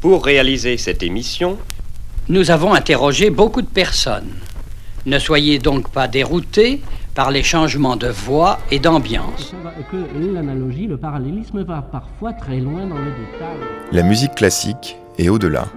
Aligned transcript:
Pour 0.00 0.24
réaliser 0.24 0.78
cette 0.78 1.02
émission, 1.02 1.58
nous 2.30 2.50
avons 2.50 2.72
interrogé 2.72 3.28
beaucoup 3.28 3.60
de 3.60 3.66
personnes. 3.66 4.30
Ne 5.04 5.18
soyez 5.18 5.58
donc 5.58 5.90
pas 5.90 6.08
déroutés 6.08 6.80
par 7.14 7.30
les 7.30 7.42
changements 7.42 7.96
de 7.96 8.08
voix 8.08 8.58
et 8.70 8.78
d'ambiance. 8.78 9.52
Que 9.90 10.32
l'analogie, 10.32 10.86
le 10.86 10.96
parallélisme 10.96 11.64
va 11.64 11.82
parfois 11.82 12.32
très 12.32 12.60
loin 12.60 12.86
dans 12.86 12.96
le 12.96 13.10
détail. 13.10 13.58
La 13.92 14.02
musique 14.02 14.34
classique 14.36 14.96
et 15.18 15.28
au-delà. 15.28 15.68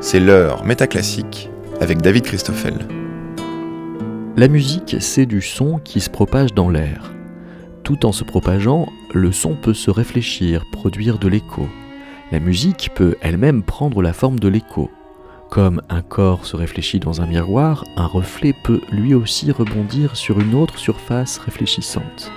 C'est 0.00 0.18
l'heure 0.20 0.64
métaclassique 0.64 1.48
avec 1.80 2.02
David 2.02 2.24
Christoffel. 2.24 2.74
La 4.36 4.48
musique, 4.48 4.96
c'est 4.98 5.26
du 5.26 5.40
son 5.40 5.78
qui 5.78 6.00
se 6.00 6.10
propage 6.10 6.54
dans 6.54 6.70
l'air. 6.70 7.12
Tout 7.84 8.04
en 8.04 8.10
se 8.10 8.24
propageant, 8.24 8.88
le 9.12 9.30
son 9.30 9.54
peut 9.54 9.74
se 9.74 9.92
réfléchir, 9.92 10.64
produire 10.72 11.18
de 11.18 11.28
l'écho. 11.28 11.68
La 12.34 12.40
musique 12.40 12.90
peut 12.96 13.14
elle-même 13.20 13.62
prendre 13.62 14.02
la 14.02 14.12
forme 14.12 14.40
de 14.40 14.48
l'écho. 14.48 14.90
Comme 15.50 15.80
un 15.88 16.02
corps 16.02 16.46
se 16.46 16.56
réfléchit 16.56 16.98
dans 16.98 17.20
un 17.20 17.26
miroir, 17.26 17.84
un 17.96 18.06
reflet 18.06 18.52
peut 18.64 18.80
lui 18.90 19.14
aussi 19.14 19.52
rebondir 19.52 20.16
sur 20.16 20.40
une 20.40 20.56
autre 20.56 20.76
surface 20.76 21.38
réfléchissante. 21.38 22.32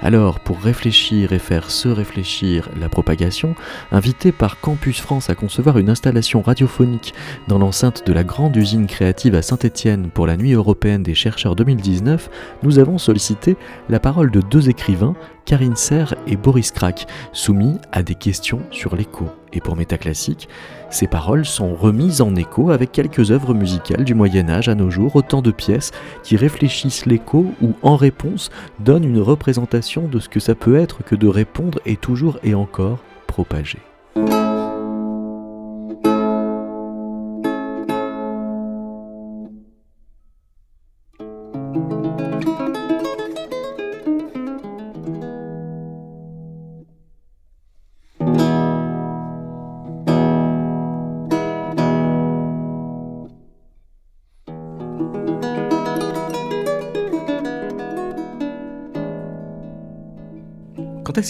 Alors, 0.00 0.38
pour 0.38 0.60
réfléchir 0.60 1.32
et 1.32 1.40
faire 1.40 1.70
se 1.70 1.88
réfléchir 1.88 2.68
la 2.80 2.88
propagation, 2.88 3.54
invité 3.90 4.30
par 4.30 4.60
Campus 4.60 5.00
France 5.00 5.28
à 5.28 5.34
concevoir 5.34 5.78
une 5.78 5.90
installation 5.90 6.40
radiophonique 6.40 7.14
dans 7.48 7.58
l'enceinte 7.58 8.06
de 8.06 8.12
la 8.12 8.22
grande 8.22 8.56
usine 8.56 8.86
créative 8.86 9.34
à 9.34 9.42
Saint-Étienne 9.42 10.10
pour 10.10 10.26
la 10.26 10.36
Nuit 10.36 10.52
européenne 10.52 11.02
des 11.02 11.14
chercheurs 11.14 11.56
2019, 11.56 12.30
nous 12.62 12.78
avons 12.78 12.98
sollicité 12.98 13.56
la 13.88 13.98
parole 13.98 14.30
de 14.30 14.40
deux 14.40 14.68
écrivains, 14.68 15.14
Karine 15.48 15.76
Serre 15.76 16.14
et 16.26 16.36
Boris 16.36 16.70
Krak, 16.72 17.06
soumis 17.32 17.78
à 17.90 18.02
des 18.02 18.14
questions 18.14 18.60
sur 18.70 18.94
l'écho. 18.94 19.30
Et 19.54 19.62
pour 19.62 19.76
Métaclassique, 19.76 20.46
ces 20.90 21.06
paroles 21.06 21.46
sont 21.46 21.74
remises 21.74 22.20
en 22.20 22.36
écho 22.36 22.70
avec 22.70 22.92
quelques 22.92 23.30
œuvres 23.30 23.54
musicales 23.54 24.04
du 24.04 24.12
Moyen 24.12 24.50
Âge 24.50 24.68
à 24.68 24.74
nos 24.74 24.90
jours, 24.90 25.16
autant 25.16 25.40
de 25.40 25.50
pièces 25.50 25.92
qui 26.22 26.36
réfléchissent 26.36 27.06
l'écho 27.06 27.46
ou 27.62 27.72
en 27.80 27.96
réponse 27.96 28.50
donnent 28.80 29.04
une 29.06 29.22
représentation 29.22 30.06
de 30.06 30.18
ce 30.18 30.28
que 30.28 30.38
ça 30.38 30.54
peut 30.54 30.76
être 30.76 31.02
que 31.02 31.14
de 31.14 31.28
répondre 31.28 31.80
et 31.86 31.96
toujours 31.96 32.38
et 32.44 32.54
encore 32.54 32.98
propager. 33.26 33.78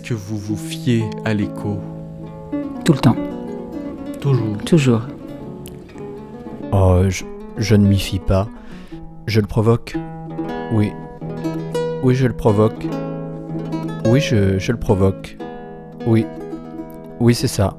Que 0.09 0.15
vous 0.15 0.39
vous 0.39 0.57
fiez 0.57 1.05
à 1.27 1.35
l'écho 1.35 1.77
Tout 2.83 2.95
le 2.95 2.99
temps. 2.99 3.17
Toujours. 4.23 4.57
Toujours. 4.65 5.03
Oh, 6.73 7.03
je, 7.11 7.25
je 7.59 7.75
ne 7.75 7.87
m'y 7.87 7.99
fie 7.99 8.19
pas. 8.19 8.49
Je 9.27 9.43
le 9.43 9.47
provoque. 9.47 9.99
Oui. 10.73 10.93
Oui, 12.03 12.15
je 12.15 12.27
le 12.27 12.33
provoque. 12.33 12.87
Oui, 14.07 14.21
je, 14.21 14.59
je 14.59 14.73
le 14.73 14.79
provoque. 14.79 15.37
Oui. 16.07 16.25
Oui, 17.21 17.35
c'est 17.35 17.47
ça. 17.47 17.77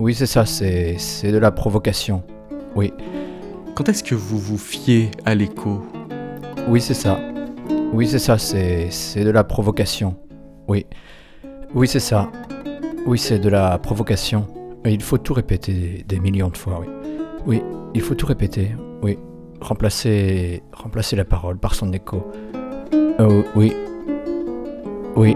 Oui, 0.00 0.16
c'est 0.16 0.26
ça, 0.26 0.44
c'est, 0.44 0.96
c'est 0.98 1.30
de 1.30 1.38
la 1.38 1.52
provocation. 1.52 2.24
Oui. 2.74 2.92
Quand 3.76 3.88
est-ce 3.88 4.02
que 4.02 4.16
vous 4.16 4.38
vous 4.38 4.58
fiez 4.58 5.12
à 5.24 5.36
l'écho? 5.36 5.80
Oui, 6.66 6.80
c'est 6.80 6.94
ça. 6.94 7.20
Oui, 7.92 8.08
c'est 8.08 8.18
ça, 8.18 8.36
c'est, 8.36 8.88
c'est 8.90 9.22
de 9.22 9.30
la 9.30 9.44
provocation. 9.44 10.16
Oui. 10.66 10.86
Oui, 11.74 11.88
c'est 11.88 12.00
ça. 12.00 12.30
Oui, 13.06 13.18
c'est 13.18 13.38
de 13.38 13.48
la 13.48 13.78
provocation. 13.78 14.46
Il 14.84 15.02
faut 15.02 15.16
tout 15.16 15.32
répéter 15.32 16.04
des, 16.06 16.20
millions 16.20 16.50
de 16.50 16.56
fois, 16.56 16.80
oui. 16.80 16.86
Oui, 17.46 17.62
il 17.94 18.02
faut 18.02 18.14
tout 18.14 18.26
répéter, 18.26 18.72
oui. 19.02 19.18
Remplacer, 19.60 20.62
remplacer 20.72 21.16
la 21.16 21.24
parole 21.24 21.56
par 21.56 21.74
son 21.74 21.90
écho. 21.94 22.26
Oh, 23.18 23.42
oui. 23.56 23.72
Oui. 25.16 25.34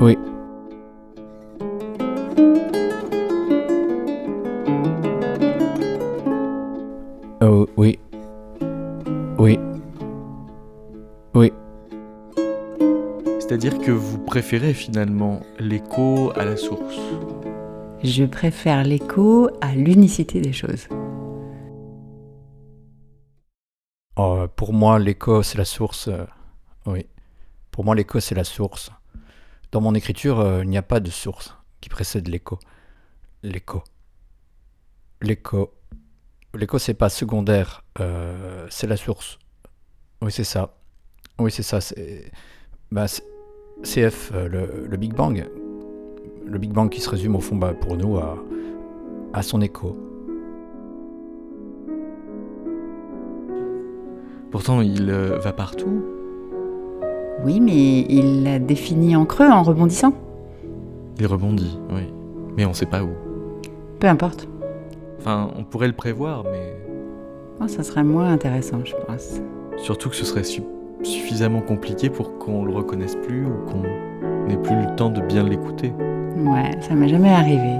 Oui. 0.00 0.18
Oh, 7.40 7.66
oui. 7.78 7.98
Oui. 9.38 9.58
Oui. 11.34 11.52
C'est-à-dire 13.38 13.78
que 13.78 13.90
vous 13.90 14.19
préférez 14.30 14.74
finalement 14.74 15.40
l'écho 15.58 16.30
à 16.36 16.44
la 16.44 16.56
source? 16.56 17.00
Je 18.04 18.24
préfère 18.24 18.84
l'écho 18.84 19.50
à 19.60 19.74
l'unicité 19.74 20.40
des 20.40 20.52
choses. 20.52 20.86
Oh, 24.16 24.46
pour 24.54 24.72
moi, 24.72 25.00
l'écho, 25.00 25.42
c'est 25.42 25.58
la 25.58 25.64
source. 25.64 26.06
euh, 26.06 26.24
oui. 26.86 27.06
Pour 27.72 27.84
moi, 27.84 27.96
l'écho, 27.96 28.20
c'est 28.20 28.36
la 28.36 28.44
source. 28.44 28.92
Dans 29.72 29.80
mon 29.80 29.96
écriture, 29.96 30.38
euh, 30.38 30.62
il 30.62 30.68
n'y 30.68 30.78
a 30.78 30.82
pas 30.82 31.00
de 31.00 31.10
source 31.10 31.56
qui 31.80 31.88
précède 31.88 32.28
l'écho. 32.28 32.60
L'écho. 33.42 33.82
L'écho. 35.22 35.74
L'écho, 36.54 36.78
c'est 36.78 36.94
pas 36.94 37.08
secondaire, 37.08 37.84
euh, 37.98 38.64
c'est 38.70 38.86
la 38.86 38.96
source. 38.96 39.40
Oui, 40.22 40.30
c'est 40.30 40.44
ça. 40.44 40.76
Oui, 41.40 41.50
c'est 41.50 41.64
ça. 41.64 41.80
C'est 41.80 42.30
bah, 42.92 43.08
c'est- 43.08 43.24
CF, 43.82 44.32
euh, 44.34 44.48
le, 44.48 44.86
le 44.88 44.96
Big 44.96 45.14
Bang. 45.14 45.46
Le 46.46 46.58
Big 46.58 46.72
Bang 46.72 46.88
qui 46.90 47.00
se 47.00 47.08
résume 47.08 47.36
au 47.36 47.40
fond 47.40 47.56
bah, 47.56 47.72
pour 47.78 47.96
nous 47.96 48.16
à, 48.18 48.36
à 49.32 49.42
son 49.42 49.60
écho. 49.60 49.96
Pourtant, 54.50 54.80
il 54.80 55.08
euh, 55.10 55.38
va 55.38 55.52
partout. 55.52 56.02
Oui, 57.44 57.60
mais 57.60 58.00
il 58.00 58.42
l'a 58.42 58.58
défini 58.58 59.16
en 59.16 59.24
creux, 59.24 59.48
en 59.48 59.62
rebondissant. 59.62 60.12
Il 61.18 61.26
rebondit, 61.26 61.78
oui. 61.94 62.02
Mais 62.56 62.64
on 62.66 62.72
sait 62.74 62.86
pas 62.86 63.02
où. 63.02 63.10
Peu 64.00 64.08
importe. 64.08 64.48
Enfin, 65.18 65.50
on 65.56 65.64
pourrait 65.64 65.86
le 65.86 65.92
prévoir, 65.94 66.44
mais 66.44 66.76
Oh, 67.62 67.68
ça 67.68 67.82
serait 67.82 68.02
moins 68.04 68.32
intéressant, 68.32 68.78
je 68.84 68.94
pense. 69.06 69.40
surtout 69.76 70.08
que 70.08 70.16
ce 70.16 70.24
serait 70.24 70.44
su- 70.44 70.62
suffisamment 71.02 71.60
compliqué 71.60 72.10
pour 72.10 72.38
qu'on 72.38 72.64
le 72.64 72.72
reconnaisse 72.72 73.16
plus 73.16 73.46
ou 73.46 73.56
qu'on 73.66 73.82
n'ait 74.46 74.56
plus 74.56 74.76
le 74.76 74.94
temps 74.96 75.10
de 75.10 75.20
bien 75.20 75.42
l'écouter. 75.42 75.92
Ouais, 76.36 76.70
ça 76.80 76.94
m'est 76.94 77.08
jamais 77.08 77.30
arrivé. 77.30 77.78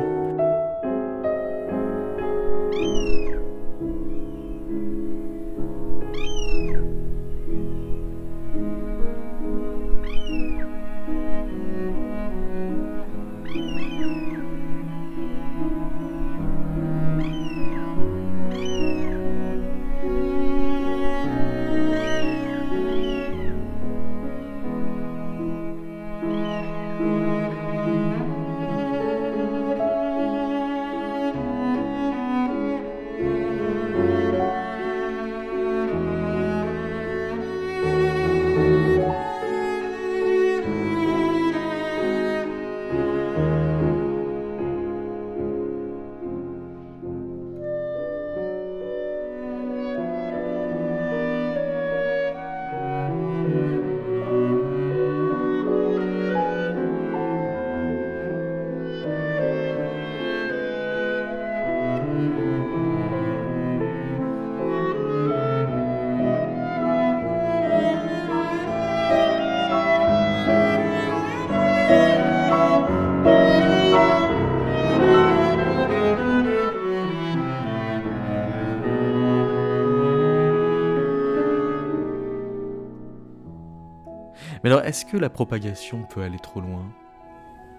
Alors, 84.70 84.84
est-ce 84.84 85.04
que 85.04 85.16
la 85.16 85.28
propagation 85.28 86.04
peut 86.04 86.22
aller 86.22 86.38
trop 86.38 86.60
loin? 86.60 86.84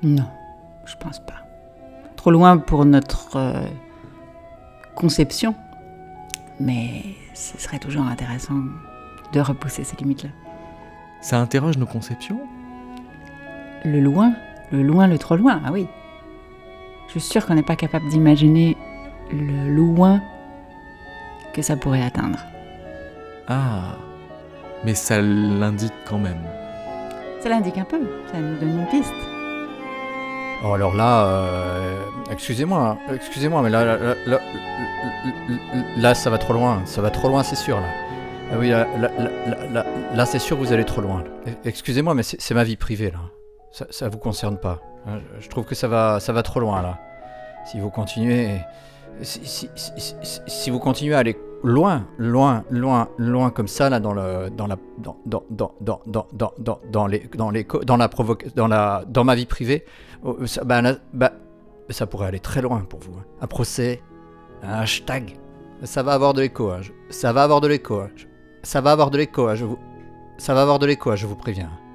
Non, 0.03 0.27
je 0.83 0.97
pense 0.97 1.19
pas. 1.19 1.45
Trop 2.17 2.31
loin 2.31 2.57
pour 2.57 2.83
notre 2.83 3.37
euh, 3.37 3.65
conception, 4.93 5.55
mais 6.59 7.03
ce 7.33 7.57
serait 7.57 7.79
toujours 7.79 8.03
intéressant 8.03 8.55
de 9.31 9.39
repousser 9.39 9.85
ces 9.85 9.95
limites-là. 9.95 10.31
Ça 11.21 11.39
interroge 11.39 11.77
nos 11.77 11.85
conceptions? 11.85 12.41
Le 13.85 14.01
loin, 14.01 14.33
le 14.73 14.83
loin, 14.83 15.07
le 15.07 15.17
trop 15.17 15.37
loin, 15.37 15.61
ah 15.63 15.71
oui. 15.71 15.87
Je 17.07 17.11
suis 17.11 17.21
sûre 17.21 17.45
qu'on 17.45 17.55
n'est 17.55 17.63
pas 17.63 17.77
capable 17.77 18.09
d'imaginer 18.09 18.75
le 19.31 19.73
loin 19.73 20.21
que 21.53 21.61
ça 21.61 21.77
pourrait 21.77 22.03
atteindre. 22.03 22.39
Ah, 23.47 23.95
mais 24.83 24.93
ça 24.93 25.21
l'indique 25.21 25.93
quand 26.05 26.19
même. 26.19 26.41
Ça 27.41 27.49
l'indique 27.49 27.77
un 27.77 27.83
peu, 27.85 27.99
ça 28.31 28.37
nous 28.39 28.57
donne 28.59 28.79
une 28.81 28.87
piste. 28.87 29.13
Oh, 30.63 30.73
alors 30.73 30.95
là, 30.95 31.25
euh, 31.25 31.99
excusez-moi, 32.31 32.97
excusez-moi, 33.11 33.63
mais 33.63 33.69
là 33.71 33.83
là, 33.83 34.15
là, 34.27 34.39
là, 35.97 36.13
ça 36.13 36.29
va 36.29 36.37
trop 36.37 36.53
loin, 36.53 36.81
ça 36.85 37.01
va 37.01 37.09
trop 37.09 37.29
loin, 37.29 37.41
c'est 37.41 37.55
sûr, 37.55 37.77
là. 37.77 37.87
Ah 38.53 38.57
oui, 38.59 38.69
là, 38.69 38.85
là, 40.13 40.25
c'est 40.25 40.37
sûr, 40.39 40.57
vous 40.57 40.71
allez 40.71 40.83
trop 40.85 41.01
loin. 41.01 41.23
là. 41.23 41.51
Excusez-moi, 41.65 42.13
mais 42.13 42.21
c'est 42.23 42.53
ma 42.53 42.63
vie 42.63 42.75
privée, 42.77 43.09
là. 43.09 43.19
Ça, 43.71 43.85
ça 43.89 44.07
vous 44.09 44.17
concerne 44.19 44.57
pas. 44.57 44.79
hein. 45.07 45.19
Je 45.39 45.47
trouve 45.49 45.65
que 45.65 45.73
ça 45.73 45.87
va, 45.87 46.19
ça 46.19 46.33
va 46.33 46.43
trop 46.43 46.59
loin, 46.59 46.81
là. 46.83 46.99
Si 47.65 47.79
vous 47.79 47.89
continuez, 47.89 48.49
si 49.23 50.69
vous 50.69 50.79
continuez 50.79 51.15
à 51.15 51.19
aller 51.19 51.37
loin, 51.63 52.07
loin, 52.17 52.63
loin, 52.69 53.09
loin 53.17 53.49
comme 53.49 53.67
ça 53.67 53.89
là 53.89 53.99
dans 53.99 54.13
le 54.13 54.49
dans 54.49 54.67
la 54.67 54.77
dans 54.97 55.17
dans 55.25 55.43
dans 55.49 55.73
dans 55.81 56.01
dans 56.05 56.27
dans, 56.33 56.53
dans 56.57 56.79
dans 56.91 57.07
les 57.07 57.29
dans 57.35 57.49
les 57.49 57.65
dans 57.83 57.97
la 57.97 58.09
provoque 58.09 58.47
dans 58.55 58.67
la 58.67 59.03
dans 59.07 59.23
ma 59.23 59.35
vie 59.35 59.45
privée, 59.45 59.85
oh, 60.23 60.45
ça, 60.45 60.63
bah, 60.63 60.81
bah, 61.13 61.33
ça 61.89 62.07
pourrait 62.07 62.27
aller 62.27 62.39
très 62.39 62.61
loin 62.61 62.81
pour 62.81 62.99
vous. 62.99 63.13
Hein. 63.19 63.25
Un 63.41 63.47
procès, 63.47 64.01
un 64.63 64.73
hashtag, 64.79 65.37
ça 65.83 66.03
va 66.03 66.13
avoir 66.13 66.33
de 66.33 66.41
l'écho. 66.41 66.69
Hein. 66.71 66.81
Ça 67.09 67.33
va 67.33 67.43
avoir 67.43 67.61
de 67.61 67.67
l'écho. 67.67 67.99
Hein. 67.99 68.09
Ça 68.63 68.81
va 68.81 68.91
avoir 68.91 69.11
de 69.11 69.17
l'écho. 69.17 69.47
Hein, 69.47 69.55
je 69.55 69.65
vous 69.65 69.79
ça 70.37 70.53
va 70.53 70.61
avoir 70.61 70.79
de 70.79 70.85
l'écho. 70.85 71.11
Hein, 71.11 71.15
je 71.15 71.27
vous 71.27 71.35
préviens. 71.35 71.69
Hein. 71.71 71.90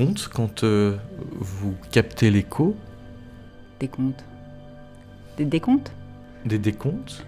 Comptes 0.00 0.28
quand 0.28 0.64
euh, 0.64 0.96
vous 1.38 1.74
captez 1.90 2.30
l'écho, 2.30 2.74
Des 3.80 3.88
comptes. 3.88 4.24
Des 5.36 5.44
décomptes? 5.44 5.92
Des 6.46 6.58
décomptes? 6.58 7.26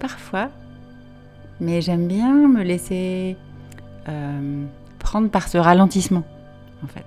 Parfois. 0.00 0.50
Mais 1.60 1.80
j'aime 1.80 2.08
bien 2.08 2.48
me 2.48 2.62
laisser 2.62 3.36
euh, 4.08 4.64
prendre 4.98 5.30
par 5.30 5.48
ce 5.48 5.58
ralentissement, 5.58 6.24
en 6.82 6.88
fait. 6.88 7.06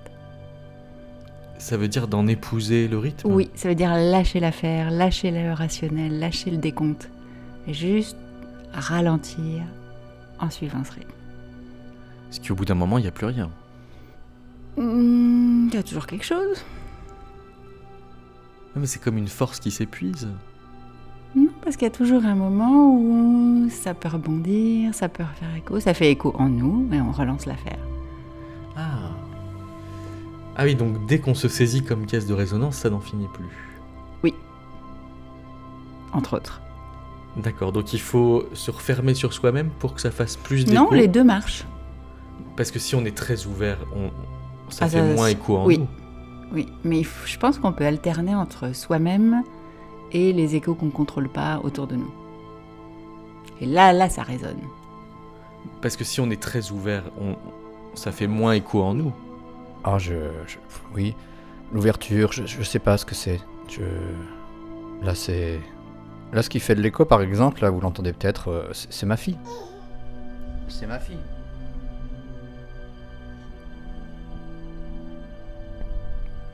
Ça 1.58 1.76
veut 1.76 1.88
dire 1.88 2.08
d'en 2.08 2.26
épouser 2.26 2.88
le 2.88 2.98
rythme? 2.98 3.30
Oui, 3.30 3.50
ça 3.54 3.68
veut 3.68 3.74
dire 3.74 3.94
lâcher 3.94 4.40
l'affaire, 4.40 4.90
lâcher 4.90 5.30
le 5.30 5.52
rationnel, 5.52 6.18
lâcher 6.18 6.50
le 6.50 6.56
décompte. 6.56 7.10
Et 7.66 7.74
juste 7.74 8.16
ralentir 8.72 9.62
en 10.38 10.48
suivant 10.48 10.82
ce 10.84 10.92
rythme. 10.92 11.10
Parce 12.30 12.38
qu'au 12.40 12.54
bout 12.54 12.64
d'un 12.64 12.74
moment, 12.74 12.96
il 12.96 13.02
n'y 13.02 13.08
a 13.08 13.12
plus 13.12 13.26
rien. 13.26 13.50
Hmm, 14.76 15.68
Il 15.68 15.74
y 15.74 15.78
a 15.78 15.82
toujours 15.82 16.06
quelque 16.06 16.24
chose. 16.24 16.64
Ah, 18.74 18.78
Mais 18.78 18.86
c'est 18.86 19.02
comme 19.02 19.18
une 19.18 19.28
force 19.28 19.60
qui 19.60 19.70
s'épuise. 19.70 20.28
Non, 21.36 21.48
parce 21.62 21.76
qu'il 21.76 21.84
y 21.86 21.90
a 21.90 21.94
toujours 21.94 22.24
un 22.24 22.34
moment 22.34 22.92
où 22.96 23.68
ça 23.70 23.94
peut 23.94 24.08
rebondir, 24.08 24.94
ça 24.94 25.08
peut 25.08 25.22
refaire 25.22 25.54
écho, 25.56 25.78
ça 25.78 25.94
fait 25.94 26.10
écho 26.10 26.34
en 26.36 26.48
nous 26.48 26.88
et 26.92 27.00
on 27.00 27.12
relance 27.12 27.46
l'affaire. 27.46 27.78
Ah. 28.76 29.10
Ah 30.56 30.64
oui, 30.64 30.74
donc 30.74 31.06
dès 31.06 31.20
qu'on 31.20 31.34
se 31.34 31.46
saisit 31.48 31.84
comme 31.84 32.06
caisse 32.06 32.26
de 32.26 32.34
résonance, 32.34 32.76
ça 32.76 32.90
n'en 32.90 33.00
finit 33.00 33.28
plus. 33.32 33.46
Entre 36.12 36.36
autres. 36.36 36.60
D'accord, 37.36 37.70
donc 37.70 37.92
il 37.92 38.00
faut 38.00 38.44
se 38.52 38.70
refermer 38.72 39.14
sur 39.14 39.32
soi-même 39.32 39.70
pour 39.78 39.94
que 39.94 40.00
ça 40.00 40.10
fasse 40.10 40.36
plus 40.36 40.64
d'écho. 40.64 40.76
Non, 40.76 40.90
les 40.90 41.06
deux 41.06 41.22
marchent. 41.22 41.64
Parce 42.56 42.72
que 42.72 42.80
si 42.80 42.96
on 42.96 43.04
est 43.04 43.16
très 43.16 43.46
ouvert, 43.46 43.78
on... 43.94 44.10
ça 44.70 44.86
Ah, 44.86 44.88
fait 44.88 44.98
ça- 44.98 45.14
moins 45.14 45.28
écho 45.28 45.56
en 45.56 45.66
oui. 45.66 45.78
nous. 45.78 45.88
Oui, 46.52 46.66
mais 46.84 47.02
faut- 47.04 47.26
je 47.26 47.38
pense 47.38 47.58
qu'on 47.58 47.72
peut 47.72 47.86
alterner 47.86 48.34
entre 48.34 48.74
soi-même 48.74 49.42
et 50.12 50.32
les 50.32 50.56
échos 50.56 50.74
qu'on 50.74 50.86
ne 50.86 50.90
contrôle 50.90 51.28
pas 51.28 51.60
autour 51.62 51.86
de 51.86 51.94
nous. 51.96 52.10
Et 53.60 53.66
là, 53.66 53.92
là, 53.92 54.08
ça 54.08 54.22
résonne. 54.22 54.58
Parce 55.82 55.96
que 55.96 56.04
si 56.04 56.20
on 56.20 56.30
est 56.30 56.40
très 56.40 56.70
ouvert, 56.72 57.04
on... 57.20 57.36
ça 57.94 58.10
fait 58.10 58.26
moins 58.26 58.52
écho 58.54 58.82
en 58.82 58.94
nous. 58.94 59.12
Ah, 59.84 59.98
je, 59.98 60.14
je- 60.46 60.56
oui, 60.94 61.14
l'ouverture, 61.72 62.32
je, 62.32 62.46
je 62.46 62.62
sais 62.62 62.78
pas 62.78 62.96
ce 62.98 63.04
que 63.06 63.14
c'est. 63.14 63.40
Je, 63.68 63.82
là, 65.04 65.14
c'est, 65.14 65.60
là, 66.32 66.42
ce 66.42 66.50
qui 66.50 66.58
fait 66.60 66.74
de 66.74 66.80
l'écho, 66.82 67.04
par 67.04 67.20
exemple, 67.22 67.62
là, 67.62 67.70
vous 67.70 67.80
l'entendez 67.80 68.12
peut-être, 68.12 68.48
euh, 68.48 68.68
c'est 68.72 69.06
ma 69.06 69.16
fille. 69.16 69.38
C'est 70.68 70.86
ma 70.86 70.98
fille. 70.98 71.16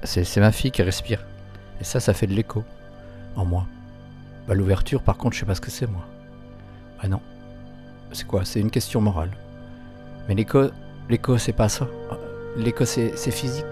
C'est 0.02 0.40
ma 0.40 0.52
fille 0.52 0.70
qui 0.70 0.82
respire. 0.82 1.24
Et 1.80 1.84
ça, 1.84 2.00
ça 2.00 2.14
fait 2.14 2.26
de 2.26 2.32
l'écho 2.34 2.64
en 3.34 3.44
moi. 3.44 3.66
Bah, 4.46 4.54
l'ouverture, 4.54 5.02
par 5.02 5.16
contre, 5.16 5.34
je 5.34 5.40
sais 5.40 5.46
pas 5.46 5.54
ce 5.54 5.60
que 5.60 5.70
c'est, 5.70 5.86
moi. 5.86 6.04
Ah 7.00 7.08
non. 7.08 7.20
C'est 8.12 8.26
quoi? 8.26 8.44
C'est 8.44 8.60
une 8.60 8.70
question 8.70 9.00
morale. 9.00 9.30
Mais 10.28 10.34
l'écho, 10.34 10.70
l'écho, 11.08 11.38
c'est 11.38 11.52
pas 11.52 11.68
ça. 11.68 11.86
L'écho, 12.56 12.84
c'est 12.84 13.30
physique. 13.30 13.64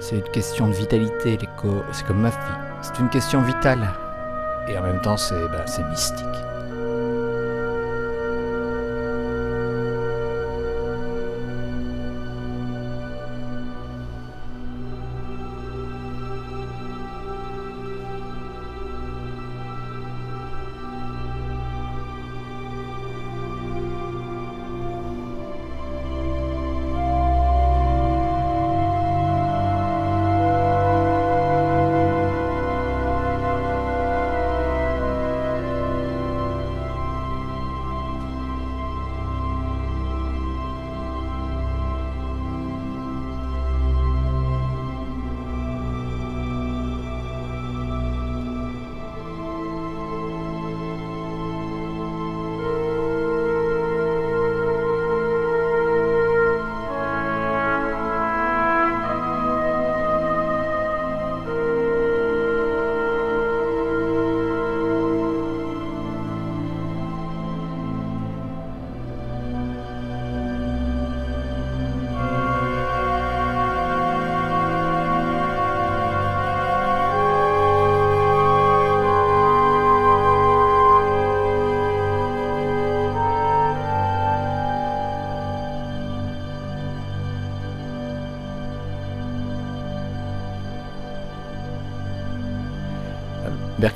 C'est 0.00 0.16
une 0.16 0.22
question 0.22 0.68
de 0.68 0.72
vitalité, 0.72 1.36
l'écho. 1.36 1.82
C'est 1.92 2.06
comme 2.06 2.20
ma 2.20 2.30
fille. 2.30 2.40
C'est 2.82 2.98
une 2.98 3.08
question 3.08 3.42
vitale. 3.42 3.88
Et 4.68 4.76
en 4.76 4.82
même 4.82 5.00
temps, 5.00 5.16
c'est 5.16 5.48
bah, 5.48 5.66
c'est 5.66 5.84
mystique. 5.84 6.26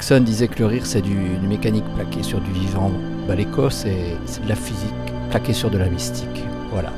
Bergson 0.06 0.22
disait 0.22 0.48
que 0.48 0.58
le 0.58 0.66
rire 0.66 0.84
c'est 0.84 1.00
du, 1.00 1.16
mécanique 1.48 1.86
plaquée 1.94 2.22
sur 2.22 2.38
du 2.38 2.52
vivant. 2.52 2.90
Bah, 3.26 3.34
l'écho 3.34 3.70
c'est 3.70 4.18
c'est 4.26 4.44
de 4.44 4.48
la 4.50 4.54
physique 4.54 4.92
plaquée 5.30 5.54
sur 5.54 5.70
de 5.70 5.78
la 5.78 5.88
mystique. 5.88 6.44
Voilà. 6.70 6.92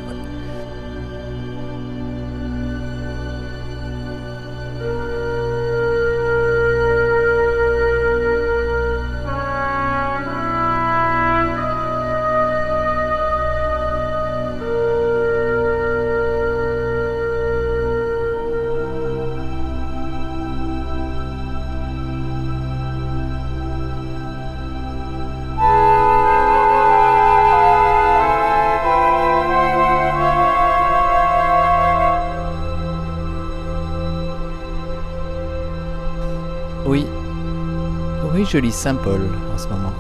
Je 38.49 38.59
lis 38.59 38.73
Saint-Paul 38.73 39.29
en 39.53 39.59
ce 39.59 39.69
moment. 39.69 39.93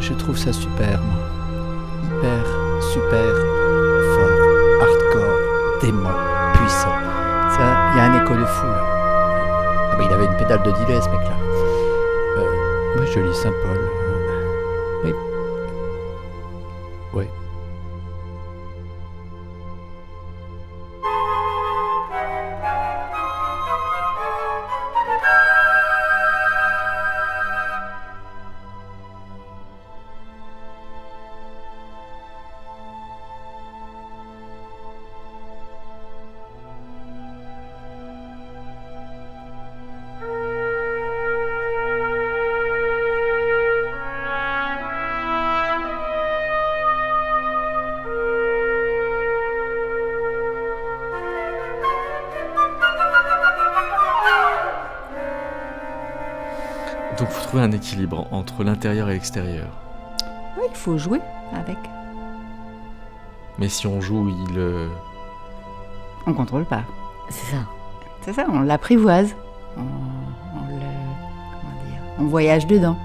Je 0.00 0.12
trouve 0.12 0.36
ça 0.36 0.52
super. 0.52 1.00
Hyper, 2.04 2.44
super, 2.92 3.34
fort, 4.14 4.38
hardcore, 4.82 5.38
dément, 5.80 6.10
puissant. 6.54 6.96
Ça, 7.56 7.92
il 7.92 7.96
y 7.96 8.00
a 8.00 8.04
un 8.04 8.22
écho 8.22 8.34
de 8.34 8.44
fou, 8.44 8.66
là. 8.66 8.84
Ah 9.92 9.96
bah, 9.96 10.04
il 10.06 10.12
avait 10.12 10.26
une 10.26 10.36
pédale 10.36 10.62
de 10.62 10.70
delay, 10.72 11.00
ce 11.00 11.08
mec-là. 11.08 11.36
Euh, 12.38 13.06
je 13.06 13.20
lis 13.20 13.34
Saint-Paul. 13.34 13.78
Oui. 13.78 14.05
Équilibre 57.76 58.26
entre 58.32 58.64
l'intérieur 58.64 59.08
et 59.08 59.12
l'extérieur. 59.14 59.68
Oui, 60.58 60.64
il 60.70 60.76
faut 60.76 60.98
jouer 60.98 61.20
avec. 61.54 61.76
Mais 63.58 63.68
si 63.68 63.86
on 63.86 64.00
joue, 64.00 64.28
il... 64.50 64.58
euh, 64.58 64.88
On 66.26 66.34
contrôle 66.34 66.64
pas. 66.64 66.82
C'est 67.30 67.52
ça. 67.52 67.62
C'est 68.22 68.32
ça, 68.32 68.46
on 68.52 68.60
l'apprivoise. 68.60 69.34
On, 69.76 69.80
on 69.80 70.66
le. 70.68 70.80
Comment 70.80 71.84
dire 71.86 72.02
On 72.18 72.24
voyage 72.24 72.66
dedans. 72.66 72.96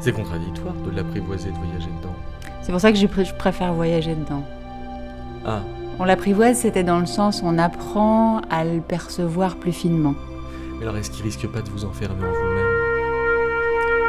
C'est 0.00 0.12
contradictoire 0.12 0.74
de 0.74 0.90
l'apprivoiser, 0.90 1.50
de 1.50 1.56
voyager 1.58 1.88
dedans. 2.00 2.14
C'est 2.62 2.72
pour 2.72 2.80
ça 2.80 2.90
que 2.92 2.98
je, 2.98 3.06
pr- 3.06 3.24
je 3.24 3.34
préfère 3.34 3.72
voyager 3.72 4.14
dedans. 4.14 4.42
Ah, 5.46 5.60
On 6.00 6.04
l'apprivoise, 6.04 6.56
c'était 6.58 6.82
dans 6.84 6.98
le 6.98 7.06
sens 7.06 7.42
où 7.42 7.46
on 7.46 7.58
apprend 7.58 8.40
à 8.50 8.64
le 8.64 8.80
percevoir 8.80 9.56
plus 9.56 9.72
finement. 9.72 10.14
mais 10.78 10.82
alors 10.84 10.96
est-ce 10.96 11.10
qu'il 11.10 11.22
risque 11.24 11.46
pas 11.48 11.60
de 11.62 11.70
vous 11.70 11.84
enfermer 11.84 12.24
en 12.24 12.32
vous-même 12.32 12.41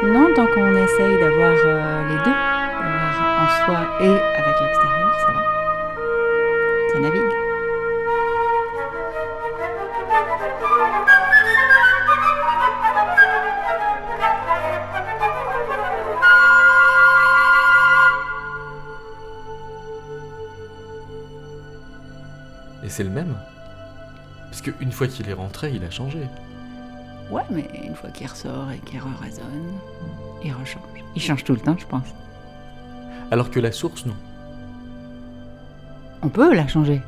Non, 0.04 0.34
tant 0.36 0.46
qu'on 0.48 0.76
essaye 0.76 1.18
d'avoir 1.18 1.56
euh, 1.66 2.10
les 2.10 2.18
deux, 2.18 2.24
d'avoir 2.26 3.42
en 3.42 3.66
soi 3.66 3.80
et 4.02 4.10
avec 4.10 4.60
l'extérieur, 4.60 5.14
ça 5.26 5.32
va. 5.32 5.42
Ça 6.92 7.00
navigue. 7.00 7.22
Et 22.84 22.90
c'est 22.90 23.04
le 23.04 23.10
même? 23.10 23.36
Parce 24.50 24.62
qu'une 24.62 24.92
fois 24.92 25.08
qu'il 25.08 25.30
est 25.30 25.34
rentré, 25.34 25.72
il 25.74 25.84
a 25.86 25.90
changé. 25.90 26.28
Ouais, 27.32 27.44
mais 27.50 27.68
une 27.84 27.96
fois 27.96 28.10
qu'il 28.10 28.28
ressort 28.28 28.72
et 28.72 28.80
qu'il 28.80 29.00
raisonne, 29.22 29.74
il 30.44 30.52
rechange. 30.52 30.84
Il 31.16 31.22
change 31.22 31.44
tout 31.44 31.54
le 31.54 31.60
temps, 31.60 31.78
je 31.78 31.86
pense. 31.86 32.08
Alors 33.32 33.50
que 33.50 33.60
la 33.60 33.72
source, 33.72 34.06
non. 34.06 34.16
On 36.22 36.30
peut 36.30 36.54
la 36.54 36.68
changer. 36.68 37.02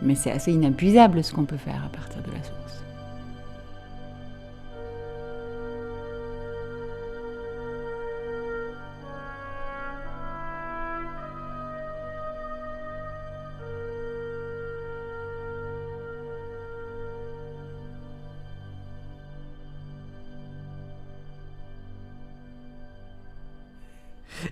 Mais 0.00 0.14
c'est 0.14 0.32
assez 0.32 0.52
inépuisable 0.52 1.22
ce 1.22 1.32
qu'on 1.32 1.44
peut 1.44 1.56
faire 1.56 1.82
à 1.84 1.88
partir 1.88 2.22
de 2.22 2.30
la 2.32 2.42
source. 2.42 2.84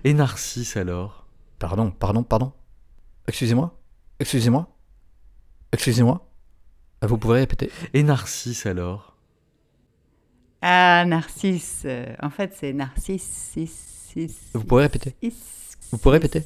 Et 0.03 0.13
Narcisse 0.13 0.77
alors? 0.77 1.27
Pardon, 1.59 1.91
pardon, 1.91 2.23
pardon. 2.23 2.53
Excusez-moi 3.27 3.77
Excusez-moi 4.19 4.67
Excusez-moi 5.71 6.27
Ah, 7.01 7.07
Vous 7.07 7.17
pourrez 7.17 7.39
répéter? 7.41 7.71
Et 7.93 8.03
Narcisse 8.03 8.65
alors? 8.65 9.15
Ah, 10.61 11.05
Narcisse. 11.05 11.83
euh, 11.85 12.13
en 12.21 12.29
fait, 12.29 12.53
c'est 12.55 12.73
Narcisse. 12.73 13.23
cis, 13.53 13.67
cis, 13.67 14.35
Vous 14.53 14.63
pourrez 14.63 14.83
répéter? 14.83 15.15
Cis, 15.21 15.33
Vous 15.91 15.97
pourrez 15.97 16.17
répéter? 16.17 16.43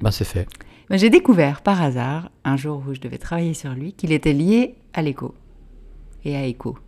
Ben 0.00 0.10
c'est 0.10 0.24
fait. 0.24 0.48
J'ai 0.90 1.10
découvert 1.10 1.62
par 1.62 1.80
hasard, 1.82 2.30
un 2.44 2.56
jour 2.56 2.82
où 2.86 2.94
je 2.94 3.00
devais 3.00 3.18
travailler 3.18 3.54
sur 3.54 3.70
lui, 3.72 3.92
qu'il 3.92 4.12
était 4.12 4.32
lié 4.32 4.76
à 4.92 5.02
l'écho 5.02 5.34
et 6.24 6.36
à 6.36 6.44
écho, 6.44 6.78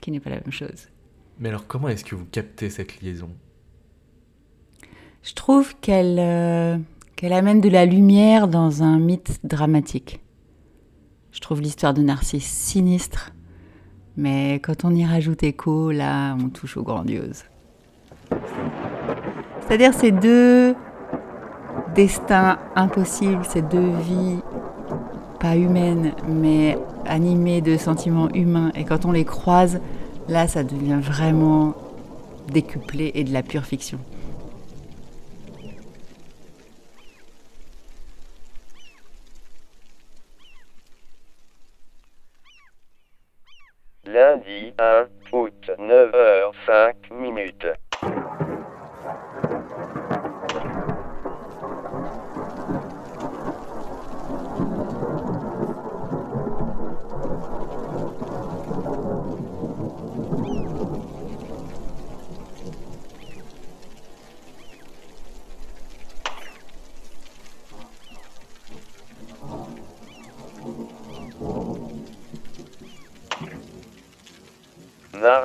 qui 0.00 0.10
n'est 0.10 0.20
pas 0.20 0.30
la 0.30 0.40
même 0.40 0.52
chose. 0.52 0.88
Mais 1.38 1.48
alors 1.48 1.66
comment 1.66 1.88
est-ce 1.88 2.04
que 2.04 2.14
vous 2.14 2.26
captez 2.26 2.68
cette 2.70 3.00
liaison? 3.00 3.30
Je 5.22 5.34
trouve 5.34 5.76
qu'elle 5.80 6.16
euh, 6.18 6.76
qu'elle 7.14 7.32
amène 7.32 7.60
de 7.60 7.68
la 7.68 7.86
lumière 7.86 8.48
dans 8.48 8.82
un 8.82 8.98
mythe 8.98 9.38
dramatique. 9.44 10.20
Je 11.30 11.40
trouve 11.40 11.60
l'histoire 11.60 11.94
de 11.94 12.02
Narcisse 12.02 12.44
sinistre, 12.44 13.32
mais 14.16 14.54
quand 14.56 14.84
on 14.84 14.92
y 14.92 15.04
rajoute 15.06 15.44
écho, 15.44 15.92
là, 15.92 16.34
on 16.34 16.48
touche 16.48 16.76
au 16.76 16.82
grandiose. 16.82 17.44
C'est-à-dire 19.60 19.94
ces 19.94 20.10
deux 20.10 20.74
destins 21.94 22.58
impossibles, 22.74 23.44
ces 23.44 23.62
deux 23.62 23.92
vies 23.98 24.40
pas 25.38 25.56
humaines, 25.56 26.12
mais 26.28 26.76
animées 27.06 27.60
de 27.60 27.76
sentiments 27.76 28.30
humains, 28.30 28.72
et 28.74 28.84
quand 28.84 29.04
on 29.04 29.12
les 29.12 29.24
croise, 29.24 29.80
là, 30.28 30.48
ça 30.48 30.64
devient 30.64 31.00
vraiment 31.00 31.74
décuplé 32.52 33.12
et 33.14 33.24
de 33.24 33.32
la 33.32 33.42
pure 33.42 33.64
fiction. 33.64 33.98
Lundi 44.04 44.74
1 44.78 45.08
août 45.32 45.70
9h05 45.78 46.94
minutes. 47.12 47.66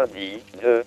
Mardi 0.07 0.43
2 0.53 0.86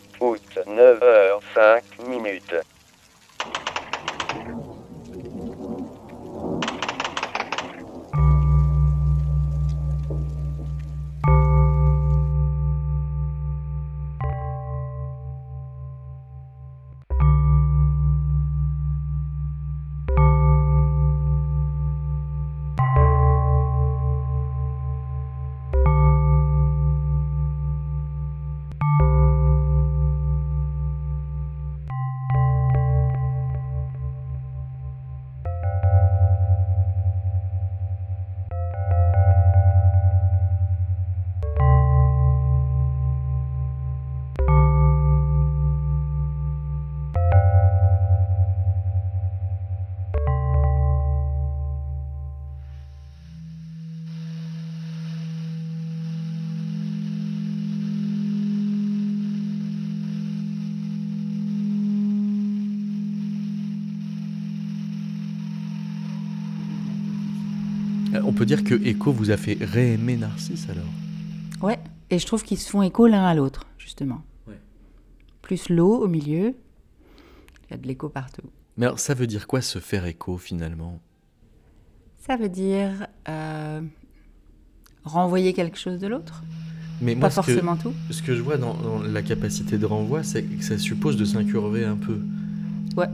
dire 68.57 68.64
que 68.64 68.75
Echo 68.85 69.12
vous 69.12 69.30
a 69.30 69.37
fait 69.37 69.57
réaimer 69.61 70.16
Narcisse 70.16 70.66
alors 70.69 70.85
Ouais, 71.62 71.78
et 72.11 72.19
je 72.19 72.26
trouve 72.26 72.42
qu'ils 72.42 72.59
se 72.59 72.69
font 72.69 72.83
écho 72.83 73.07
l'un 73.07 73.25
à 73.25 73.35
l'autre, 73.35 73.66
justement. 73.78 74.23
Ouais. 74.49 74.59
Plus 75.42 75.69
l'eau 75.69 75.95
au 76.02 76.09
milieu, 76.09 76.54
il 77.69 77.71
y 77.71 77.75
a 77.75 77.76
de 77.76 77.87
l'écho 77.87 78.09
partout. 78.09 78.42
Mais 78.76 78.87
alors 78.87 78.99
ça 78.99 79.14
veut 79.14 79.26
dire 79.28 79.47
quoi 79.47 79.61
se 79.61 79.78
faire 79.78 80.04
écho 80.07 80.37
finalement? 80.37 81.00
Ça 82.26 82.37
veut 82.37 82.49
dire 82.49 83.07
euh, 83.28 83.80
renvoyer 85.05 85.53
quelque 85.53 85.79
chose 85.79 86.01
de 86.01 86.07
l'autre 86.09 86.42
Mais 87.01 87.14
Pas 87.14 87.31
ce 87.31 87.37
que- 87.40 87.42
forcément 87.53 87.77
tout. 87.77 87.92
Ce 88.11 88.20
que 88.22 88.35
je 88.35 88.40
vois 88.42 88.57
dans, 88.57 88.75
dans 88.75 89.01
la 89.03 89.22
capacité 89.22 89.79
de 89.79 89.87
renvoi, 89.87 90.22
c'est 90.25 90.42
que 90.42 90.64
ça 90.64 90.77
suppose 90.79 91.16
de 91.16 91.25
s'incurver 91.25 91.85
un 91.85 91.96
peu. 91.96 92.18
Ouais. 92.96 93.09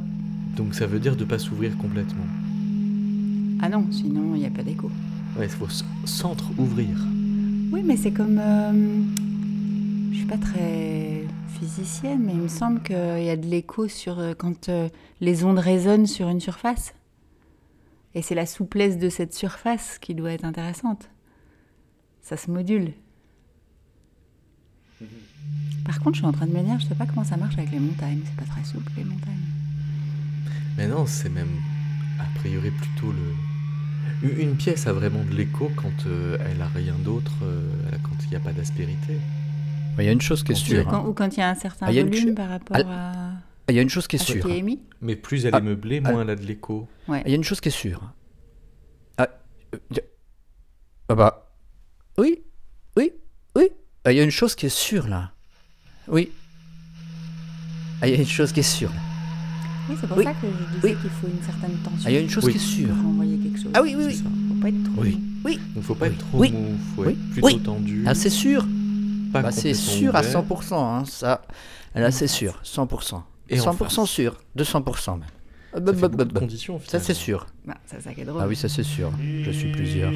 Donc 0.56 0.74
ça 0.74 0.87
veut 0.87 0.98
dire 1.00 1.14
de 1.16 1.24
pas 1.24 1.38
s'ouvrir 1.38 1.76
complètement. 1.76 2.24
Ah 3.61 3.68
non, 3.68 3.87
sinon 3.90 4.34
il 4.34 4.40
n'y 4.40 4.46
a 4.46 4.50
pas 4.50 4.62
d'écho. 4.62 4.90
Ouais, 5.38 5.46
il 5.46 5.51
faut 5.51 5.68
s'entre-ouvrir. 6.07 6.96
Oui, 7.72 7.83
mais 7.85 7.96
c'est 7.96 8.12
comme. 8.12 8.38
euh, 8.38 9.03
je 10.12 10.16
suis 10.16 10.27
pas 10.27 10.38
très 10.38 11.25
physicienne, 11.59 12.22
mais 12.25 12.33
il 12.33 12.40
me 12.40 12.49
semble 12.49 12.83
qu'il 12.83 12.96
y 12.96 13.31
a 13.31 13.37
de 13.37 13.46
l'écho 13.46 13.88
sur 13.88 14.18
euh, 14.18 14.35
quand 14.35 14.68
euh, 14.68 14.88
les 15.20 15.44
ondes 15.44 15.59
résonnent 15.59 16.07
sur 16.07 16.29
une 16.29 16.40
surface. 16.40 16.94
Et 18.14 18.22
c'est 18.22 18.35
la 18.35 18.46
souplesse 18.46 18.99
de 18.99 19.11
cette 19.11 19.35
surface 19.35 19.99
qui 19.99 20.14
doit 20.14 20.33
être 20.33 20.44
intéressante. 20.44 21.11
Ça 22.22 22.37
se 22.37 22.51
module. 22.51 22.92
Par 25.85 26.01
contre, 26.01 26.14
je 26.14 26.20
suis 26.20 26.27
en 26.27 26.33
train 26.33 26.46
de 26.46 26.53
me 26.53 26.62
dire, 26.62 26.81
je 26.81 26.87
sais 26.87 26.94
pas 26.94 27.07
comment 27.07 27.25
ça 27.25 27.37
marche 27.37 27.59
avec 27.59 27.70
les 27.70 27.79
montagnes. 27.79 28.20
C'est 28.25 28.37
pas 28.37 28.51
très 28.51 28.64
souple 28.64 28.90
les 28.96 29.05
montagnes. 29.05 29.35
Mais 30.79 30.88
non, 30.88 31.05
c'est 31.07 31.29
même 31.29 31.61
a 32.18 32.38
priori 32.38 32.70
plutôt 32.70 33.12
le. 33.12 33.35
Une- 34.22 34.57
pièce 34.57 34.87
a 34.87 34.92
vraiment 34.92 35.22
de 35.24 35.35
l'écho 35.35 35.70
quand 35.76 36.07
euh, 36.07 36.38
elle 36.40 36.61
a 36.62 36.68
rien 36.68 36.94
d'autre, 36.94 37.33
euh, 37.42 37.61
quand 38.02 38.16
il 38.24 38.31
n'y 38.31 38.37
a 38.37 38.40
pas 38.40 38.52
d'aspérité. 38.52 39.18
Il 39.98 40.05
y 40.05 40.09
a 40.09 40.12
une 40.12 40.20
chose 40.20 40.42
qui 40.42 40.52
est 40.52 40.55
sûre. 40.57 40.87
hein. 40.88 40.90
Quand- 40.90 41.07
ou 41.07 41.12
quand 41.12 41.37
il 41.37 41.40
y 41.40 41.42
a 41.42 41.48
un 41.50 41.55
certain 41.55 41.87
Ah, 41.88 41.92
y 41.92 41.98
a 42.00 42.05
volume 42.05 42.35
par 42.35 42.48
rapport 42.48 42.76
Ah, 42.79 43.12
à, 43.12 43.33
Il 43.68 43.74
y 43.74 43.79
a 43.79 43.83
une 43.83 43.88
chose 43.90 44.07
qui 44.07 44.16
est 44.16 44.18
sûre. 44.18 44.44
qui 44.46 44.52
est 44.52 44.59
émis. 44.59 44.81
Mais 45.00 45.16
plus 45.16 45.44
elle 45.44 45.55
Ah, 45.55 45.59
est 45.59 45.62
meublée, 45.62 46.00
ah. 46.05 46.12
moins 46.12 46.22
elle 46.22 46.31
a 46.31 46.37
de 46.37 46.44
l'écho. 46.46 46.88
Ouais. 47.09 47.22
Il 47.26 47.31
y 47.31 47.33
a 47.33 47.37
une 47.37 47.44
chose 47.44 47.61
qui 47.61 47.68
est 47.68 47.72
sûre. 47.72 48.02
Ah, 49.18 49.29
euh, 49.74 49.79
ah 51.09 51.14
bah. 51.14 51.48
Oui, 52.18 52.42
oui, 52.96 53.12
oui. 53.55 53.68
Ah, 54.05 54.12
Il 54.12 54.16
y 54.16 54.20
a 54.20 54.24
une 54.24 54.31
chose 54.31 54.55
qui 54.55 54.66
est 54.66 54.70
sûre 54.70 55.09
là. 55.09 55.33
Oui. 56.09 56.31
Ah, 58.00 58.09
Il 58.09 58.14
y 58.14 58.16
a 58.16 58.20
une 58.20 58.26
chose 58.26 58.52
qui 58.52 58.61
est 58.61 58.62
sûre. 58.62 58.90
là. 58.90 59.00
Oui, 59.88 59.96
c'est 60.01 60.07
pour 60.07 60.16
Oui. 60.18 60.25
ça 60.25 60.33
que 60.33 60.46
je 60.46 60.75
disais 60.77 60.88
Oui. 60.94 60.96
qu'il 61.01 61.11
faut 61.11 61.27
une 61.29 61.42
certaine 61.44 61.77
tension. 61.85 62.03
Ah, 62.05 62.11
Il 62.11 62.14
y 62.14 62.16
a 62.16 62.20
une 62.20 62.31
chose 62.31 62.44
Oui. 62.44 62.53
qui 62.53 62.59
est 62.59 62.61
sûre. 62.61 62.88
pour 62.88 63.05
renvoyer 63.05 63.38
quelque 63.38 63.57
chose. 63.62 63.70
Ah 63.75 63.83
oui, 63.83 63.94
oui, 63.96 64.05
oui. 64.07 64.14
ça. 64.16 64.25
Faut 64.25 64.61
pas 64.61 64.68
être 64.68 64.83
trop. 64.85 65.03
Oui, 65.03 65.20
oui. 65.44 65.61
Donc 65.75 65.85
faut 65.85 65.94
pas 65.94 66.07
Oui. 66.07 66.12
être 66.12 66.18
trop 66.18 66.38
Oui. 66.38 66.53
mou, 66.53 66.77
faut 66.96 67.03
Oui. 67.05 67.09
être 67.12 67.31
plutôt 67.31 67.46
Oui. 67.46 67.59
tendu. 67.61 68.05
Ah, 68.07 68.14
c'est 68.14 68.31
sûr. 68.31 68.66
pas 69.33 69.42
Bah, 69.42 69.51
c'est 69.53 69.75
sûr 69.75 70.14
à 70.16 70.20
ouvert. 70.20 70.31
100%. 70.33 70.75
Hein, 70.99 71.05
ça. 71.05 71.42
Là, 71.94 72.11
c'est 72.11 72.27
sûr. 72.29 72.59
100%. 72.62 73.22
Et 73.49 73.61
en 73.61 73.64
100% 73.72 74.03
face. 74.03 74.11
sûr. 74.11 74.37
200% 74.57 75.12
même. 75.18 75.29
Ça 75.72 75.81
bah, 75.81 75.92
fait 75.92 76.01
bah, 76.01 76.09
bah, 76.09 76.25
de 76.25 76.33
bah. 76.33 76.40
conditions, 76.40 76.81
Ça, 76.87 77.01
c'est 77.01 77.12
sûr. 77.14 77.46
Bah, 77.66 77.75
c'est 77.87 78.01
ça 78.03 78.12
qui 78.14 78.22
est 78.22 78.25
drôle. 78.25 78.40
Ah 78.42 78.49
oui, 78.49 78.57
ça, 78.57 78.68
c'est 78.68 78.83
sûr. 78.83 79.11
Je 79.42 79.51
suis 79.51 79.70
plusieurs. 79.72 80.11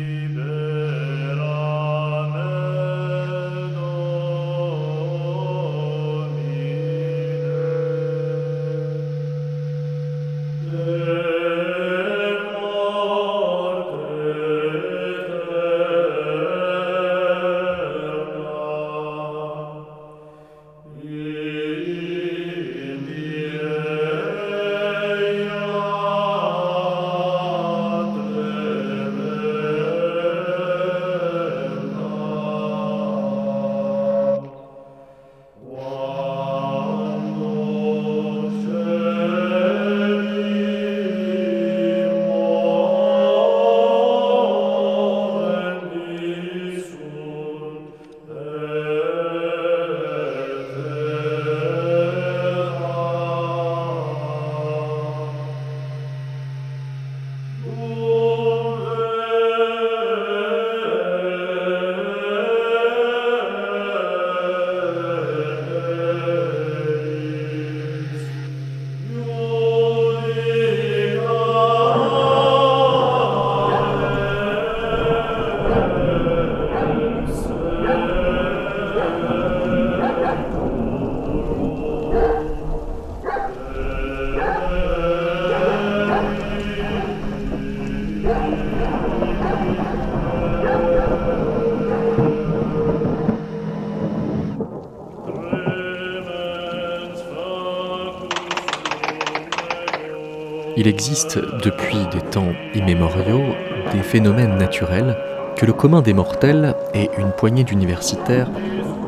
Il 100.81 100.89
existe 100.89 101.39
depuis 101.63 101.99
des 102.11 102.23
temps 102.23 102.55
immémoriaux 102.75 103.45
des 103.93 104.03
phénomènes 104.03 104.57
naturels 104.57 105.15
que 105.55 105.67
le 105.67 105.75
commun 105.75 106.01
des 106.01 106.15
mortels 106.15 106.75
et 106.95 107.11
une 107.19 107.33
poignée 107.33 107.65
d'universitaires 107.65 108.51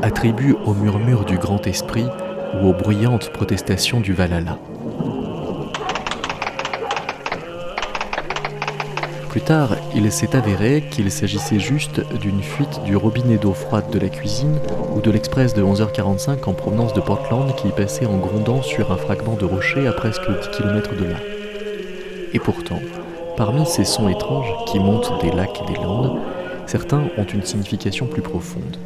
attribuent 0.02 0.56
au 0.66 0.74
murmure 0.74 1.24
du 1.24 1.38
grand 1.38 1.66
esprit 1.66 2.04
ou 2.60 2.68
aux 2.68 2.74
bruyantes 2.74 3.30
protestations 3.30 4.00
du 4.00 4.12
Valhalla. 4.12 4.58
Plus 9.30 9.40
tard, 9.40 9.76
il 9.94 10.12
s'est 10.12 10.36
avéré 10.36 10.84
qu'il 10.90 11.10
s'agissait 11.10 11.58
juste 11.58 12.02
d'une 12.18 12.42
fuite 12.42 12.82
du 12.84 12.96
robinet 12.96 13.38
d'eau 13.38 13.54
froide 13.54 13.88
de 13.90 13.98
la 13.98 14.10
cuisine 14.10 14.58
ou 14.94 15.00
de 15.00 15.10
l'express 15.10 15.54
de 15.54 15.62
11h45 15.62 16.44
en 16.44 16.52
provenance 16.52 16.92
de 16.92 17.00
Portland 17.00 17.54
qui 17.54 17.68
passait 17.68 18.04
en 18.04 18.18
grondant 18.18 18.60
sur 18.60 18.92
un 18.92 18.98
fragment 18.98 19.36
de 19.36 19.46
rocher 19.46 19.86
à 19.86 19.92
presque 19.92 20.28
10 20.28 20.48
km 20.50 20.94
de 20.96 21.04
là. 21.04 21.41
Et 22.34 22.38
pourtant, 22.38 22.80
parmi 23.36 23.66
ces 23.66 23.84
sons 23.84 24.08
étranges 24.08 24.52
qui 24.66 24.78
montent 24.78 25.12
des 25.20 25.30
lacs 25.30 25.60
et 25.62 25.72
des 25.72 25.78
landes, 25.78 26.18
certains 26.66 27.02
ont 27.18 27.24
une 27.24 27.42
signification 27.42 28.06
plus 28.06 28.22
profonde. 28.22 28.76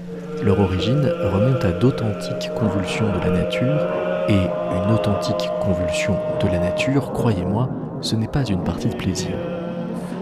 Leur 0.43 0.61
origine 0.61 1.09
remonte 1.33 1.65
à 1.65 1.73
d'authentiques 1.73 2.51
convulsions 2.55 3.07
de 3.07 3.25
la 3.25 3.43
nature, 3.43 3.87
et 4.29 4.33
une 4.33 4.93
authentique 4.93 5.49
convulsion 5.61 6.17
de 6.43 6.49
la 6.49 6.59
nature, 6.59 7.13
croyez-moi, 7.13 7.69
ce 8.01 8.17
n'est 8.17 8.27
pas 8.27 8.45
une 8.45 8.65
partie 8.65 8.89
de 8.89 8.97
plaisir. 8.97 9.31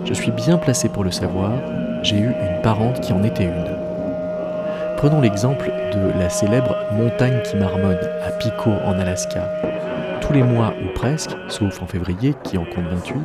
Je 0.04 0.12
suis 0.12 0.30
bien 0.30 0.58
placé 0.58 0.88
pour 0.88 1.04
le 1.04 1.10
savoir, 1.10 1.50
j'ai 2.02 2.16
eu 2.16 2.28
une 2.28 2.62
parente 2.62 3.00
qui 3.00 3.12
en 3.12 3.24
était 3.24 3.44
une. 3.44 3.76
Prenons 4.98 5.20
l'exemple 5.20 5.70
de 5.92 6.18
la 6.18 6.28
célèbre 6.28 6.76
montagne 6.92 7.40
qui 7.44 7.56
marmonne 7.56 7.98
à 8.26 8.30
Pico 8.32 8.70
en 8.84 8.98
Alaska. 8.98 9.48
Tous 10.26 10.32
les 10.32 10.42
mois 10.42 10.72
ou 10.82 10.92
presque, 10.94 11.36
sauf 11.48 11.82
en 11.82 11.86
février 11.86 12.34
qui 12.44 12.56
en 12.56 12.64
compte 12.64 12.86
28, 12.86 13.16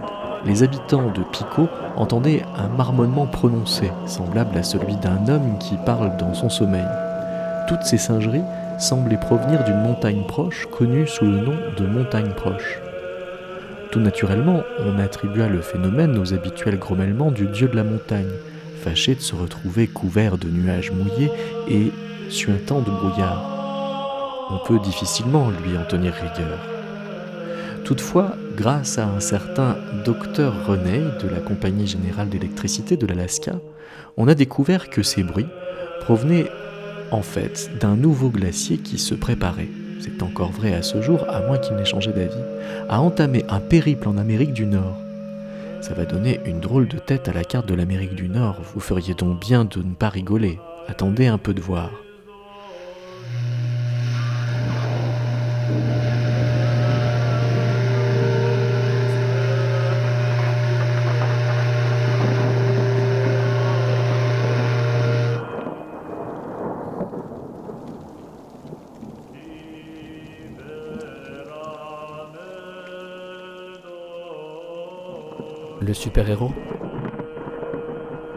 les 0.45 0.63
habitants 0.63 1.11
de 1.11 1.23
Pico 1.23 1.69
entendaient 1.95 2.43
un 2.57 2.67
marmonnement 2.67 3.25
prononcé, 3.25 3.89
semblable 4.05 4.57
à 4.57 4.63
celui 4.63 4.97
d'un 4.97 5.27
homme 5.29 5.57
qui 5.59 5.75
parle 5.85 6.17
dans 6.17 6.33
son 6.33 6.49
sommeil. 6.49 6.87
Toutes 7.69 7.83
ces 7.83 7.97
singeries 7.97 8.43
semblaient 8.79 9.19
provenir 9.19 9.63
d'une 9.63 9.81
montagne 9.81 10.23
proche 10.27 10.65
connue 10.65 11.07
sous 11.07 11.25
le 11.25 11.37
nom 11.37 11.55
de 11.77 11.85
montagne 11.85 12.31
proche. 12.31 12.79
Tout 13.91 13.99
naturellement, 13.99 14.61
on 14.85 14.99
attribua 14.99 15.47
le 15.47 15.61
phénomène 15.61 16.17
aux 16.17 16.33
habituels 16.33 16.79
grommellements 16.79 17.31
du 17.31 17.47
dieu 17.47 17.69
de 17.69 17.77
la 17.77 17.83
montagne, 17.83 18.31
fâché 18.83 19.15
de 19.15 19.21
se 19.21 19.35
retrouver 19.35 19.87
couvert 19.87 20.37
de 20.37 20.49
nuages 20.49 20.91
mouillés 20.91 21.31
et 21.69 21.91
suintant 22.29 22.81
de 22.81 22.91
brouillard. 22.91 24.47
On 24.51 24.57
peut 24.67 24.79
difficilement 24.79 25.49
lui 25.49 25.77
en 25.77 25.85
tenir 25.85 26.13
rigueur. 26.13 26.78
Toutefois, 27.85 28.35
grâce 28.55 28.97
à 28.97 29.07
un 29.07 29.19
certain 29.19 29.77
docteur 30.05 30.65
René 30.65 30.99
de 31.21 31.27
la 31.27 31.39
Compagnie 31.39 31.87
générale 31.87 32.29
d'électricité 32.29 32.97
de 32.97 33.05
l'Alaska, 33.05 33.53
on 34.17 34.27
a 34.27 34.35
découvert 34.35 34.89
que 34.89 35.03
ces 35.03 35.23
bruits 35.23 35.47
provenaient 36.01 36.49
en 37.11 37.21
fait 37.21 37.71
d'un 37.79 37.95
nouveau 37.95 38.29
glacier 38.29 38.77
qui 38.77 38.97
se 38.97 39.15
préparait 39.15 39.69
c'est 39.99 40.23
encore 40.23 40.51
vrai 40.51 40.73
à 40.73 40.81
ce 40.81 41.01
jour, 41.01 41.25
à 41.29 41.41
moins 41.41 41.57
qu'il 41.57 41.75
n'ait 41.75 41.85
changé 41.85 42.11
d'avis, 42.11 42.43
a 42.87 43.01
entamé 43.01 43.43
un 43.49 43.59
périple 43.59 44.07
en 44.07 44.17
Amérique 44.17 44.53
du 44.53 44.65
Nord. 44.65 44.97
Ça 45.81 45.93
va 45.93 46.05
donner 46.05 46.39
une 46.45 46.59
drôle 46.59 46.87
de 46.87 46.97
tête 46.97 47.27
à 47.27 47.33
la 47.33 47.43
carte 47.43 47.67
de 47.67 47.73
l'Amérique 47.73 48.15
du 48.15 48.29
Nord, 48.29 48.61
vous 48.73 48.79
feriez 48.79 49.13
donc 49.13 49.39
bien 49.41 49.65
de 49.65 49.79
ne 49.79 49.93
pas 49.93 50.09
rigoler. 50.09 50.59
Attendez 50.87 51.27
un 51.27 51.37
peu 51.37 51.53
de 51.53 51.61
voir. 51.61 51.91
Le 75.89 75.95
super-héros 75.95 76.51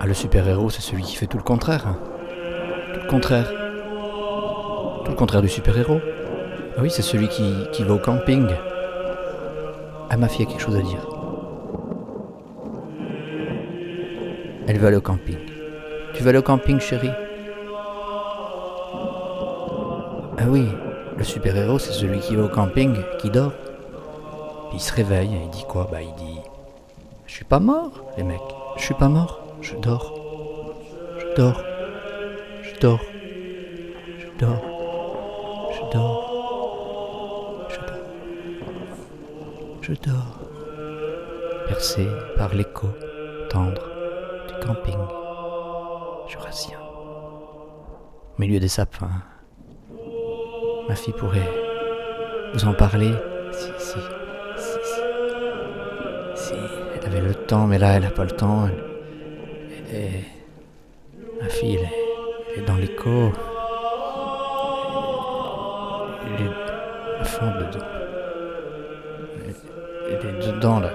Ah, 0.01 0.07
le 0.07 0.15
super-héros, 0.15 0.71
c'est 0.71 0.81
celui 0.81 1.03
qui 1.03 1.17
fait 1.17 1.27
tout 1.27 1.37
le 1.37 1.43
contraire. 1.43 1.87
hein. 1.87 1.99
Tout 2.95 3.01
le 3.01 3.11
contraire. 3.11 3.53
Tout 5.05 5.11
le 5.11 5.17
contraire 5.19 5.43
du 5.43 5.51
super-héros. 5.51 6.01
Ah 6.79 6.81
oui, 6.81 6.89
c'est 6.89 7.03
celui 7.03 7.29
qui, 7.29 7.53
qui 7.73 7.85
va 7.85 7.93
au 7.93 7.99
camping. 7.99 8.47
Ah, 10.09 10.17
ma 10.17 10.29
fille 10.29 10.47
a 10.47 10.49
quelque 10.49 10.63
chose 10.63 10.77
à 10.77 10.81
dire. 10.81 11.07
Elle 14.67 14.79
va 14.79 14.89
aller 14.89 14.97
au 14.97 15.03
camping. 15.03 15.37
Tu 16.15 16.27
aller 16.27 16.39
au 16.39 16.43
camping, 16.43 16.81
chérie? 16.81 17.11
Ah 20.39 20.45
oui, 20.49 20.69
le 21.19 21.23
super-héros, 21.23 21.79
c'est 21.79 21.93
celui 21.93 22.21
qui 22.21 22.35
va 22.35 22.45
au 22.45 22.49
camping, 22.49 22.97
qui 23.19 23.29
dort. 23.29 23.53
Puis 24.71 24.79
il 24.79 24.81
se 24.81 24.95
réveille 24.95 25.33
il 25.45 25.51
dit 25.51 25.67
quoi? 25.69 25.87
Bah, 25.93 25.99
il 26.01 26.15
dit 26.15 26.41
je 27.33 27.37
suis 27.37 27.47
pas 27.47 27.61
mort, 27.61 27.93
les 28.19 28.25
mecs. 28.25 28.41
Je 28.77 28.83
suis 28.83 28.93
pas 28.93 29.09
mort. 29.09 29.41
Je 29.63 29.75
dors. 29.77 30.13
Je 31.19 31.35
dors. 31.35 31.65
Je 32.63 32.79
dors. 32.79 33.01
Je 34.19 34.27
dors. 34.39 34.63
Je 35.73 35.81
dors. 35.97 37.69
Je 37.71 37.77
dors. 37.87 37.97
Je 39.81 39.93
dors. 39.95 40.41
Percé 41.69 42.07
par 42.37 42.55
l'écho 42.55 42.89
tendre 43.49 43.89
du 44.49 44.67
camping 44.67 45.01
jurassien. 46.29 46.79
Au 48.37 48.41
milieu 48.43 48.61
des 48.61 48.69
sapins. 48.69 49.23
Ma 50.87 50.95
fille 50.95 51.15
pourrait 51.15 51.51
vous 52.53 52.67
en 52.67 52.75
parler 52.75 53.11
mais 57.61 57.79
là 57.79 57.95
elle 57.97 58.03
n'a 58.03 58.11
pas 58.11 58.25
le 58.25 58.31
temps. 58.31 58.69
Elle, 59.93 60.25
ma 61.41 61.49
fille, 61.49 61.79
elle 62.57 62.63
est, 62.63 62.67
dans 62.67 62.77
l'écho. 62.77 63.33
Elle 66.27 66.47
est 66.47 67.21
à 67.21 67.25
fond 67.25 67.47
dedans. 67.47 67.87
Elle, 70.09 70.27
est 70.29 70.47
dedans 70.53 70.81
là. 70.81 70.91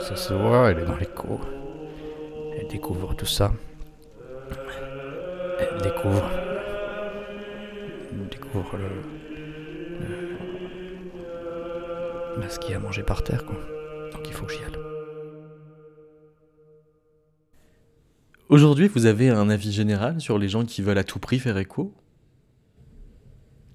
Ça 0.00 0.16
se 0.16 0.32
voit, 0.34 0.70
elle 0.70 0.78
est 0.80 0.84
dans 0.84 0.96
l'écho. 0.96 1.40
Elle 2.58 2.68
découvre 2.68 3.14
tout 3.14 3.26
ça. 3.26 3.50
Elle 5.58 5.82
découvre. 5.82 6.30
Elle 8.12 8.28
découvre 8.28 8.76
le. 8.76 8.84
le- 10.00 10.36
bah, 12.40 12.48
ce 12.48 12.58
qu'il 12.58 12.70
y 12.72 12.74
a 12.74 12.76
à 12.78 12.80
manger 12.80 13.02
par 13.02 13.22
terre, 13.22 13.39
Aujourd'hui, 18.50 18.88
vous 18.88 19.06
avez 19.06 19.28
un 19.28 19.48
avis 19.48 19.70
général 19.70 20.20
sur 20.20 20.36
les 20.36 20.48
gens 20.48 20.64
qui 20.64 20.82
veulent 20.82 20.98
à 20.98 21.04
tout 21.04 21.20
prix 21.20 21.38
faire 21.38 21.56
écho? 21.56 21.94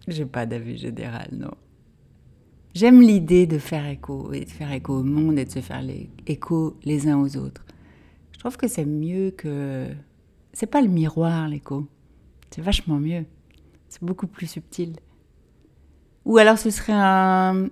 J'ai 0.05 0.25
pas 0.25 0.45
d'avis 0.45 0.77
général, 0.77 1.29
non. 1.31 1.53
J'aime 2.73 2.99
l'idée 2.99 3.47
de 3.47 3.57
faire 3.57 3.87
écho, 3.87 4.33
et 4.33 4.43
de 4.43 4.49
faire 4.49 4.73
écho 4.73 4.99
au 4.99 5.03
monde 5.03 5.39
et 5.39 5.45
de 5.45 5.49
se 5.49 5.61
faire 5.61 5.81
les- 5.81 6.09
écho 6.27 6.77
les 6.83 7.07
uns 7.07 7.17
aux 7.17 7.37
autres. 7.37 7.63
Je 8.33 8.39
trouve 8.39 8.57
que 8.57 8.67
c'est 8.67 8.83
mieux 8.83 9.31
que. 9.31 9.87
C'est 10.51 10.65
pas 10.65 10.81
le 10.81 10.89
miroir, 10.89 11.47
l'écho. 11.47 11.87
C'est 12.49 12.61
vachement 12.61 12.99
mieux. 12.99 13.23
C'est 13.87 14.03
beaucoup 14.03 14.27
plus 14.27 14.47
subtil. 14.47 14.97
Ou 16.25 16.37
alors 16.37 16.57
ce 16.57 16.69
serait 16.69 16.91
un, 16.93 17.69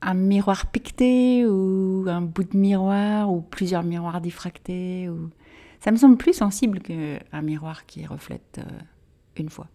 un 0.00 0.14
miroir 0.14 0.70
piqueté, 0.70 1.44
ou 1.44 2.06
un 2.08 2.22
bout 2.22 2.44
de 2.44 2.56
miroir, 2.56 3.30
ou 3.30 3.42
plusieurs 3.42 3.82
miroirs 3.82 4.22
diffractés. 4.22 5.10
Ou... 5.10 5.28
Ça 5.80 5.90
me 5.90 5.96
semble 5.96 6.16
plus 6.16 6.32
sensible 6.32 6.80
qu'un 6.80 7.42
miroir 7.42 7.86
qui 7.86 8.04
reflète 8.06 8.58
euh, 8.58 8.78
une 9.36 9.48
fois. 9.48 9.68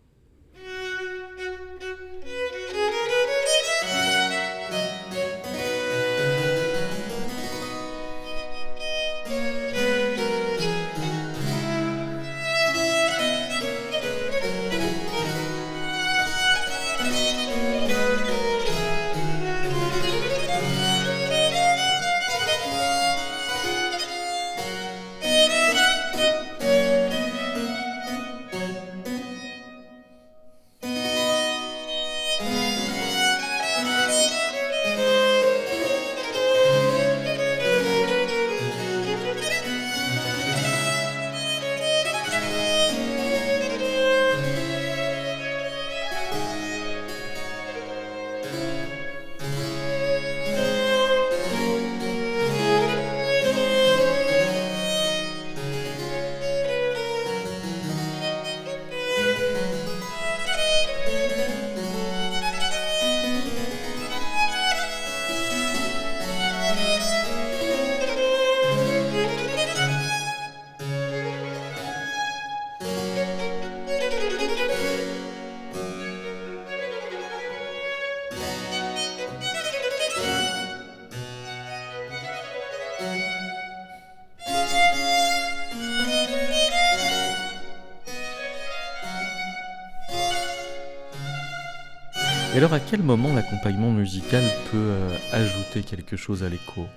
Alors, 92.73 92.86
à 92.86 92.89
quel 92.89 93.03
moment 93.03 93.33
l'accompagnement 93.33 93.91
musical 93.91 94.41
peut 94.71 94.77
euh, 94.77 95.17
ajouter 95.31 95.81
quelque 95.81 96.17
chose 96.17 96.43
à 96.43 96.49
l'écho? 96.49 96.88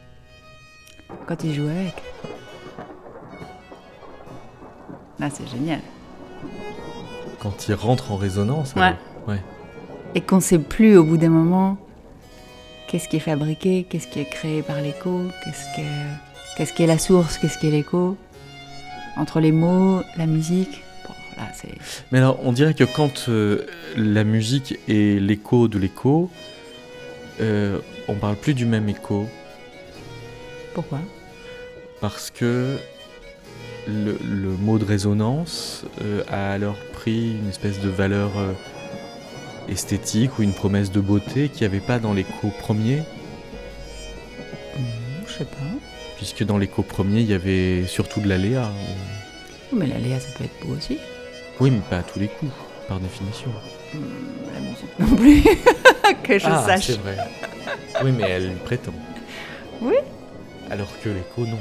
Quand 1.27 1.45
il 1.45 1.55
joue 1.55 1.69
avec. 1.69 1.95
Là, 5.19 5.29
c'est 5.31 5.47
génial. 5.49 5.81
Quand 7.41 7.69
il 7.69 7.75
rentre 7.75 8.11
en 8.11 8.17
résonance 8.17 8.75
Ouais. 8.75 8.95
Et 10.15 10.23
qu'on 10.23 10.41
sait 10.41 10.59
plus 10.59 10.97
au 10.97 11.05
bout 11.05 11.19
d'un 11.19 11.29
moment 11.29 11.77
qu'est-ce 12.89 13.07
qui 13.09 13.17
est 13.17 13.21
fabriqué, 13.21 13.85
qu'est-ce 13.85 14.07
qui 14.07 14.21
est 14.21 14.31
créé 14.31 14.63
par 14.63 14.81
l'écho, 14.81 15.25
qu'est-ce 15.45 15.65
que 15.77 15.87
qu'est-ce 16.57 16.73
qui 16.73 16.85
est 16.85 16.87
la 16.87 16.99
source, 16.99 17.37
qu'est-ce 17.37 17.59
qui 17.59 17.67
est 17.67 17.71
l'écho. 17.71 18.17
Entre 19.19 19.41
les 19.41 19.53
mots, 19.53 20.01
la 20.17 20.27
musique. 20.27 20.86
Mais 22.13 22.19
alors, 22.19 22.39
on 22.45 22.53
dirait 22.53 22.75
que 22.75 22.85
quand 22.85 23.29
euh, 23.29 23.67
la 23.97 24.25
musique 24.25 24.79
est 24.89 25.21
l'écho 25.21 25.69
de 25.69 25.79
l'écho, 25.79 26.31
euh, 27.41 27.79
on 28.09 28.15
parle 28.15 28.37
plus 28.37 28.55
du 28.55 28.65
même 28.67 28.89
écho 28.89 29.29
Pourquoi? 30.75 31.01
Parce 32.01 32.31
que 32.31 32.77
le, 33.87 34.19
le 34.25 34.49
mot 34.49 34.79
de 34.79 34.85
résonance 34.85 35.85
euh, 36.03 36.23
a 36.29 36.53
alors 36.53 36.77
pris 36.93 37.33
une 37.33 37.49
espèce 37.49 37.81
de 37.81 37.89
valeur 37.89 38.31
euh, 38.39 38.53
esthétique 39.69 40.39
ou 40.39 40.43
une 40.43 40.53
promesse 40.53 40.91
de 40.91 41.01
beauté 41.01 41.49
qu'il 41.49 41.61
n'y 41.69 41.75
avait 41.75 41.85
pas 41.85 41.99
dans 41.99 42.13
l'écho 42.15 42.51
premier, 42.61 43.03
Je 45.27 45.33
sais 45.33 45.45
pas. 45.45 45.57
puisque 46.17 46.45
dans 46.45 46.59
l'écho 46.59 46.83
premier, 46.83 47.21
il 47.21 47.27
y 47.27 47.35
avait 47.35 47.85
surtout 47.87 48.21
de 48.21 48.29
l'aléa. 48.29 48.71
Mais 49.73 49.87
la 49.87 49.99
Léa, 49.99 50.21
ça 50.21 50.29
peut 50.39 50.45
être 50.45 50.67
beau 50.67 50.75
aussi. 50.77 50.99
Oui, 51.61 51.71
mais 51.71 51.81
pas 51.89 51.99
à 51.99 52.03
tous 52.03 52.19
les 52.19 52.29
coups, 52.29 52.53
par 52.89 53.01
définition. 53.01 53.51
La 54.53 54.61
musique 54.61 54.99
non 54.99 55.17
plus. 55.17 55.43
que 56.23 56.39
je 56.39 56.47
ah, 56.47 56.65
sache. 56.67 56.87
c'est 56.87 57.01
vrai. 57.01 57.17
Oui, 58.05 58.13
mais 58.13 58.29
elle 58.29 58.55
prétend. 58.57 58.93
Oui. 59.81 59.97
Alors 60.71 60.89
que 61.03 61.09
l'écho, 61.09 61.47
non. 61.47 61.59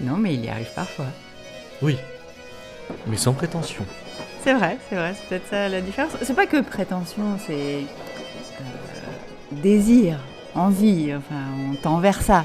Non, 0.00 0.16
mais 0.16 0.34
il 0.34 0.44
y 0.44 0.48
arrive 0.48 0.72
parfois. 0.74 1.06
Oui. 1.82 1.96
Mais 3.06 3.16
sans 3.16 3.32
prétention. 3.32 3.84
C'est 4.44 4.54
vrai, 4.54 4.78
c'est 4.88 4.94
vrai, 4.94 5.14
c'est 5.14 5.28
peut-être 5.28 5.48
ça 5.50 5.68
la 5.68 5.80
différence. 5.80 6.12
C'est 6.22 6.36
pas 6.36 6.46
que 6.46 6.60
prétention, 6.60 7.38
c'est 7.46 7.52
euh, 7.52 8.64
désir, 9.50 10.18
envie, 10.54 11.12
enfin, 11.14 11.42
on 11.70 11.74
tend 11.74 11.98
vers 11.98 12.22
ça. 12.22 12.44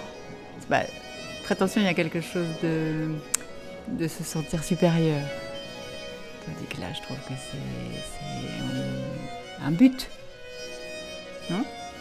Pas- 0.70 0.82
prétention, 1.44 1.82
il 1.82 1.86
y 1.86 1.90
a 1.90 1.94
quelque 1.94 2.22
chose 2.22 2.48
de, 2.64 3.10
de 3.90 4.08
se 4.08 4.24
sentir 4.24 4.64
supérieur. 4.64 5.22
Tandis 6.46 6.66
que 6.70 6.82
là, 6.82 6.88
je 6.94 7.02
trouve 7.02 7.18
que 7.18 7.34
c'est 7.38 8.58
un, 9.64 9.68
un 9.68 9.72
but. 9.72 10.10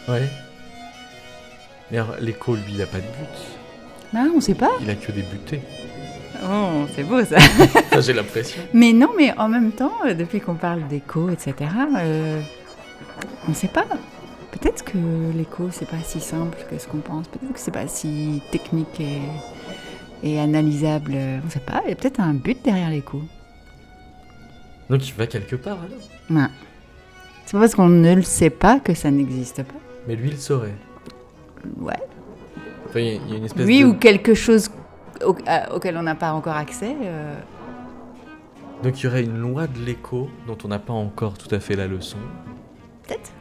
Ouais. 0.09 0.29
Mais 1.91 1.97
alors, 1.97 2.15
l'écho, 2.19 2.55
lui, 2.55 2.63
il 2.69 2.77
n'a 2.77 2.85
pas 2.85 2.97
de 2.97 3.03
but. 3.03 4.13
Ah, 4.15 4.25
on 4.35 4.41
sait 4.41 4.55
pas. 4.55 4.71
Il 4.81 4.89
a 4.89 4.95
que 4.95 5.11
des 5.11 5.21
butées. 5.21 5.61
Oh, 6.43 6.85
c'est 6.95 7.03
beau 7.03 7.23
ça. 7.23 7.37
Enfin, 7.75 8.01
j'ai 8.01 8.13
l'impression. 8.13 8.61
Mais 8.73 8.91
non, 8.91 9.09
mais 9.17 9.33
en 9.37 9.47
même 9.47 9.71
temps, 9.71 9.93
euh, 10.05 10.13
depuis 10.13 10.41
qu'on 10.41 10.55
parle 10.55 10.87
d'écho, 10.87 11.29
etc., 11.29 11.53
euh, 11.97 12.41
on 13.47 13.51
ne 13.51 13.55
sait 13.55 13.67
pas. 13.67 13.85
Peut-être 14.51 14.83
que 14.83 14.97
l'écho, 15.35 15.69
c'est 15.71 15.87
pas 15.87 16.01
si 16.03 16.19
simple 16.19 16.57
que 16.69 16.77
ce 16.77 16.87
qu'on 16.87 16.97
pense. 16.99 17.27
Peut-être 17.27 17.53
que 17.53 17.59
c'est 17.59 17.71
pas 17.71 17.87
si 17.87 18.41
technique 18.51 18.99
et, 18.99 19.21
et 20.23 20.39
analysable. 20.39 21.13
On 21.15 21.45
ne 21.45 21.51
sait 21.51 21.59
pas. 21.59 21.81
Il 21.85 21.89
y 21.89 21.93
a 21.93 21.95
peut-être 21.95 22.19
un 22.19 22.33
but 22.33 22.57
derrière 22.63 22.89
l'écho. 22.89 23.21
Donc, 24.89 25.07
il 25.07 25.13
va 25.15 25.27
quelque 25.27 25.55
part, 25.55 25.77
alors 25.79 26.41
Ouais. 26.43 26.49
C'est 27.45 27.53
pas 27.53 27.59
parce 27.59 27.75
qu'on 27.75 27.89
ne 27.89 28.13
le 28.15 28.21
sait 28.21 28.49
pas 28.49 28.79
que 28.79 28.93
ça 28.93 29.11
n'existe 29.11 29.63
pas. 29.63 29.73
Mais 30.07 30.15
lui, 30.15 30.29
il 30.29 30.37
saurait. 30.37 30.75
Ouais. 31.77 31.93
Enfin, 32.87 32.99
il 32.99 33.05
y 33.05 33.09
a- 33.09 33.13
il 33.13 33.29
y 33.29 33.33
a 33.33 33.37
une 33.37 33.45
espèce 33.45 33.65
Oui, 33.65 33.81
de... 33.81 33.85
ou 33.87 33.93
quelque 33.95 34.33
chose 34.33 34.69
au- 35.25 35.35
à- 35.45 35.73
auquel 35.75 35.97
on 35.97 36.03
n'a 36.03 36.15
pas 36.15 36.31
encore 36.33 36.55
accès. 36.57 36.95
euh, 37.01 37.35
Donc, 38.83 38.99
il 38.99 39.05
y 39.05 39.07
aurait 39.07 39.23
une 39.23 39.37
loi 39.37 39.67
de 39.67 39.79
l'écho 39.79 40.29
dont 40.47 40.57
on 40.63 40.67
n'a 40.67 40.79
pas 40.79 40.93
encore 40.93 41.37
tout 41.37 41.53
à 41.55 41.59
fait 41.59 41.75
la 41.75 41.87
leçon. 41.87 42.17
Peut-être. 43.07 43.31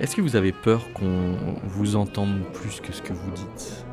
Est-ce 0.00 0.16
que 0.16 0.22
vous 0.22 0.34
avez 0.36 0.52
peur 0.52 0.92
qu'on 0.94 1.36
vous 1.64 1.94
entende 1.96 2.40
plus 2.54 2.80
que 2.80 2.92
ce 2.92 3.02
que 3.02 3.12
vous 3.12 3.30
dites? 3.32 3.84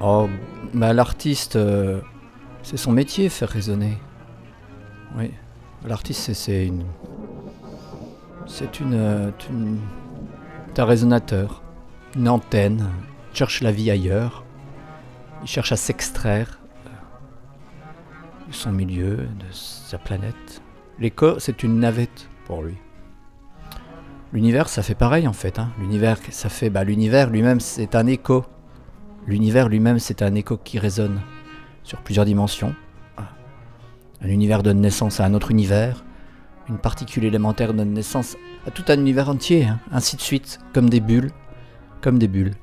Oh, 0.00 0.28
bah 0.74 0.92
l'artiste, 0.92 1.56
euh, 1.56 2.00
c'est 2.62 2.76
son 2.76 2.92
métier, 2.92 3.28
faire 3.28 3.48
résonner. 3.48 3.98
Oui, 5.16 5.32
l'artiste, 5.86 6.32
c'est- 6.34 6.66
une. 6.66 6.84
C'est 8.46 8.80
une. 8.80 8.94
euh, 8.94 9.30
une- 9.50 9.80
un 10.76 10.84
résonateur, 10.84 11.62
une 12.14 12.28
antenne. 12.28 12.88
Il 13.32 13.36
cherche 13.36 13.62
la 13.62 13.72
vie 13.72 13.90
ailleurs. 13.90 14.44
Il 15.42 15.48
cherche 15.48 15.72
à 15.72 15.76
s'extraire 15.76 16.60
euh, 16.86 18.46
de 18.48 18.52
son 18.52 18.70
milieu, 18.70 19.16
de 19.16 19.44
sa 19.50 19.98
planète. 19.98 20.62
L'écho, 21.00 21.40
c'est 21.40 21.64
une 21.64 21.80
navette 21.80 22.28
pour 22.46 22.62
lui. 22.62 22.76
L'univers, 24.32 24.68
ça 24.68 24.84
fait 24.84 24.94
pareil 24.94 25.26
en 25.26 25.32
fait. 25.32 25.58
hein. 25.58 25.70
L'univers, 25.80 26.18
ça 26.30 26.48
fait. 26.48 26.70
Bah, 26.70 26.84
l'univers 26.84 27.28
lui-même, 27.30 27.58
c'est 27.58 27.96
un 27.96 28.06
écho. 28.06 28.44
L'univers 29.28 29.68
lui-même, 29.68 29.98
c'est 29.98 30.22
un 30.22 30.34
écho 30.34 30.56
qui 30.56 30.78
résonne 30.78 31.20
sur 31.84 31.98
plusieurs 32.00 32.24
dimensions. 32.24 32.74
Un 34.22 34.28
univers 34.28 34.62
donne 34.62 34.80
naissance 34.80 35.20
à 35.20 35.26
un 35.26 35.34
autre 35.34 35.50
univers. 35.50 36.02
Une 36.70 36.78
particule 36.78 37.26
élémentaire 37.26 37.74
donne 37.74 37.92
naissance 37.92 38.38
à 38.66 38.70
tout 38.70 38.84
un 38.88 38.98
univers 38.98 39.28
entier. 39.28 39.66
hein. 39.66 39.80
Ainsi 39.92 40.16
de 40.16 40.22
suite, 40.22 40.60
comme 40.72 40.88
des 40.88 41.00
bulles, 41.00 41.30
comme 42.00 42.18
des 42.18 42.26
bulles, 42.26 42.54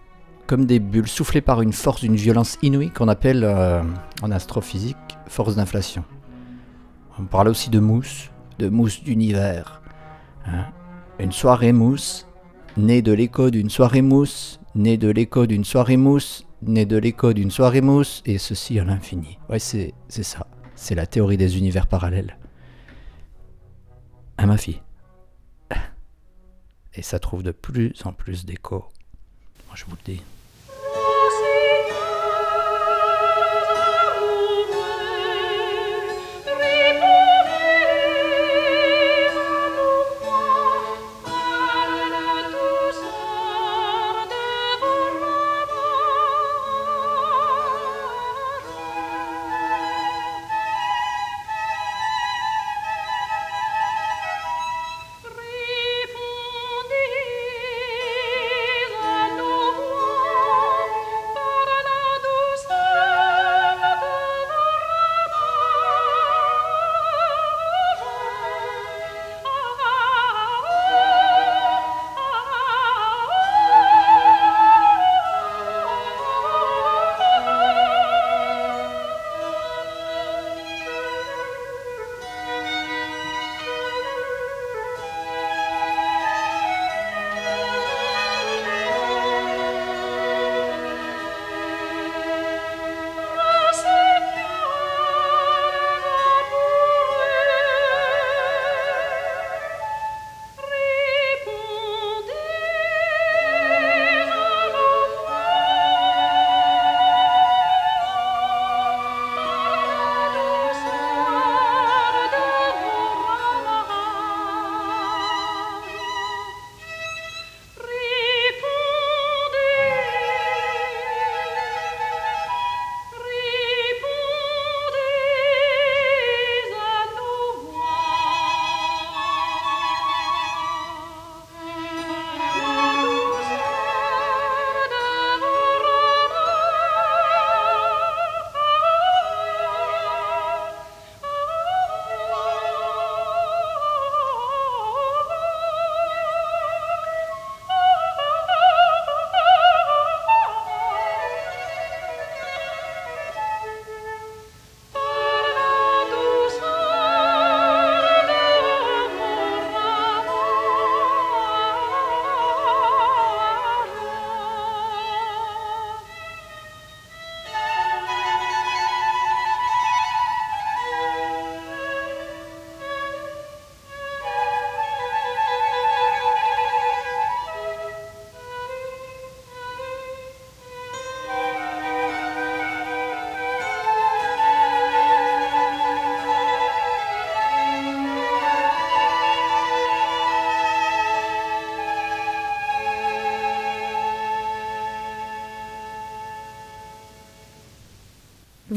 comme 0.47 0.65
des 0.65 0.79
bulles 0.79 1.07
soufflées 1.07 1.41
par 1.41 1.61
une 1.61 1.71
force 1.71 2.01
d'une 2.01 2.15
violence 2.15 2.57
inouïe 2.63 2.89
qu'on 2.89 3.09
appelle 3.09 3.43
euh, 3.43 3.83
en 4.23 4.31
astrophysique 4.31 4.97
force 5.27 5.55
d'inflation. 5.55 6.03
On 7.19 7.25
parle 7.25 7.49
aussi 7.49 7.69
de 7.69 7.79
mousse, 7.79 8.31
de 8.57 8.69
mousse 8.69 9.03
d'univers. 9.03 9.83
hein. 10.47 10.65
Une 11.19 11.31
soirée 11.31 11.73
mousse, 11.73 12.27
née 12.75 13.03
de 13.03 13.13
l'écho 13.13 13.51
d'une 13.51 13.69
soirée 13.69 14.01
mousse, 14.01 14.59
née 14.73 14.97
de 14.97 15.09
l'écho 15.09 15.45
d'une 15.45 15.63
soirée 15.63 15.95
mousse, 15.95 16.45
née 16.67 16.85
de 16.85 16.97
l'écho 16.97 17.33
d'une 17.33 17.51
soirée 17.51 17.81
mousse, 17.81 18.21
et 18.25 18.37
ceci 18.37 18.79
à 18.79 18.83
l'infini. 18.83 19.37
Ouais, 19.49 19.59
c'est 19.59 19.93
c'est 20.07 20.23
ça. 20.23 20.47
C'est 20.75 20.95
la 20.95 21.05
théorie 21.05 21.37
des 21.37 21.57
univers 21.57 21.87
parallèles. 21.87 22.37
À 24.37 24.45
ma 24.45 24.57
fille. 24.57 24.81
Et 26.93 27.01
ça 27.01 27.19
trouve 27.19 27.43
de 27.43 27.51
plus 27.51 27.93
en 28.05 28.13
plus 28.13 28.45
d'écho. 28.45 28.85
Moi, 29.67 29.75
je 29.75 29.85
vous 29.85 29.95
le 29.95 30.13
dis. 30.13 30.21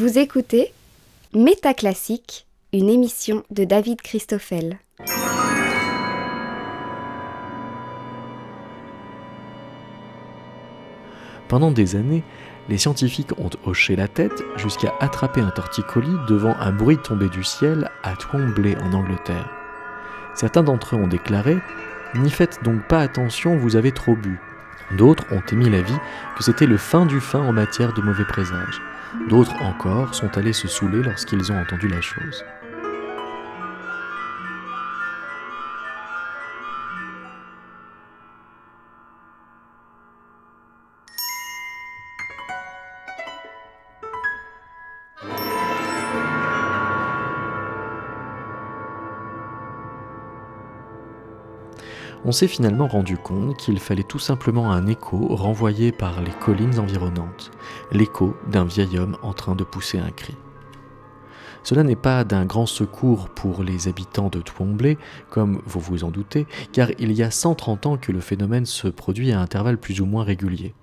Vous 0.08 0.18
écoutez 0.18 0.72
Métaclassique, 1.34 2.46
une 2.72 2.88
émission 2.88 3.44
de 3.50 3.64
David 3.64 4.00
Christoffel. 4.00 4.78
Pendant 11.48 11.70
des 11.70 11.94
années, 11.94 12.22
les 12.70 12.78
scientifiques 12.78 13.38
ont 13.38 13.50
hoché 13.66 13.96
la 13.96 14.08
tête 14.08 14.42
jusqu'à 14.56 14.94
attraper 14.98 15.42
un 15.42 15.50
torticolis 15.50 16.16
devant 16.26 16.56
un 16.58 16.72
bruit 16.72 16.96
tombé 16.96 17.28
du 17.28 17.44
ciel 17.44 17.90
à 18.02 18.16
Twombly 18.16 18.76
en 18.76 18.94
Angleterre. 18.94 19.50
Certains 20.34 20.62
d'entre 20.62 20.96
eux 20.96 21.00
ont 21.00 21.06
déclaré 21.06 21.58
N'y 22.14 22.30
faites 22.30 22.64
donc 22.64 22.88
pas 22.88 23.00
attention, 23.00 23.58
vous 23.58 23.76
avez 23.76 23.92
trop 23.92 24.16
bu. 24.16 24.40
D'autres 24.96 25.26
ont 25.32 25.42
émis 25.52 25.68
l'avis 25.68 25.98
que 26.38 26.44
c'était 26.44 26.64
le 26.64 26.78
fin 26.78 27.04
du 27.04 27.20
fin 27.20 27.40
en 27.40 27.52
matière 27.52 27.92
de 27.92 28.00
mauvais 28.00 28.24
présages. 28.24 28.80
D'autres 29.28 29.62
encore 29.62 30.14
sont 30.14 30.36
allés 30.36 30.52
se 30.52 30.68
saouler 30.68 31.02
lorsqu'ils 31.02 31.50
ont 31.52 31.58
entendu 31.58 31.88
la 31.88 32.00
chose. 32.00 32.44
On 52.28 52.32
s'est 52.32 52.46
finalement 52.46 52.88
rendu 52.88 53.16
compte 53.16 53.56
qu'il 53.56 53.80
fallait 53.80 54.02
tout 54.02 54.18
simplement 54.18 54.70
un 54.70 54.86
écho 54.86 55.34
renvoyé 55.34 55.92
par 55.92 56.20
les 56.20 56.30
collines 56.30 56.78
environnantes, 56.78 57.50
l'écho 57.90 58.36
d'un 58.52 58.66
vieil 58.66 58.98
homme 58.98 59.16
en 59.22 59.32
train 59.32 59.54
de 59.54 59.64
pousser 59.64 59.98
un 59.98 60.10
cri. 60.10 60.36
Cela 61.62 61.84
n'est 61.84 61.96
pas 61.96 62.24
d'un 62.24 62.44
grand 62.44 62.66
secours 62.66 63.30
pour 63.30 63.62
les 63.62 63.88
habitants 63.88 64.28
de 64.28 64.42
Twombly, 64.42 64.98
comme 65.30 65.62
vous 65.64 65.80
vous 65.80 66.04
en 66.04 66.10
doutez, 66.10 66.46
car 66.70 66.90
il 66.98 67.12
y 67.12 67.22
a 67.22 67.30
130 67.30 67.86
ans 67.86 67.96
que 67.96 68.12
le 68.12 68.20
phénomène 68.20 68.66
se 68.66 68.88
produit 68.88 69.32
à 69.32 69.40
intervalles 69.40 69.78
plus 69.78 70.02
ou 70.02 70.04
moins 70.04 70.22
réguliers. 70.22 70.74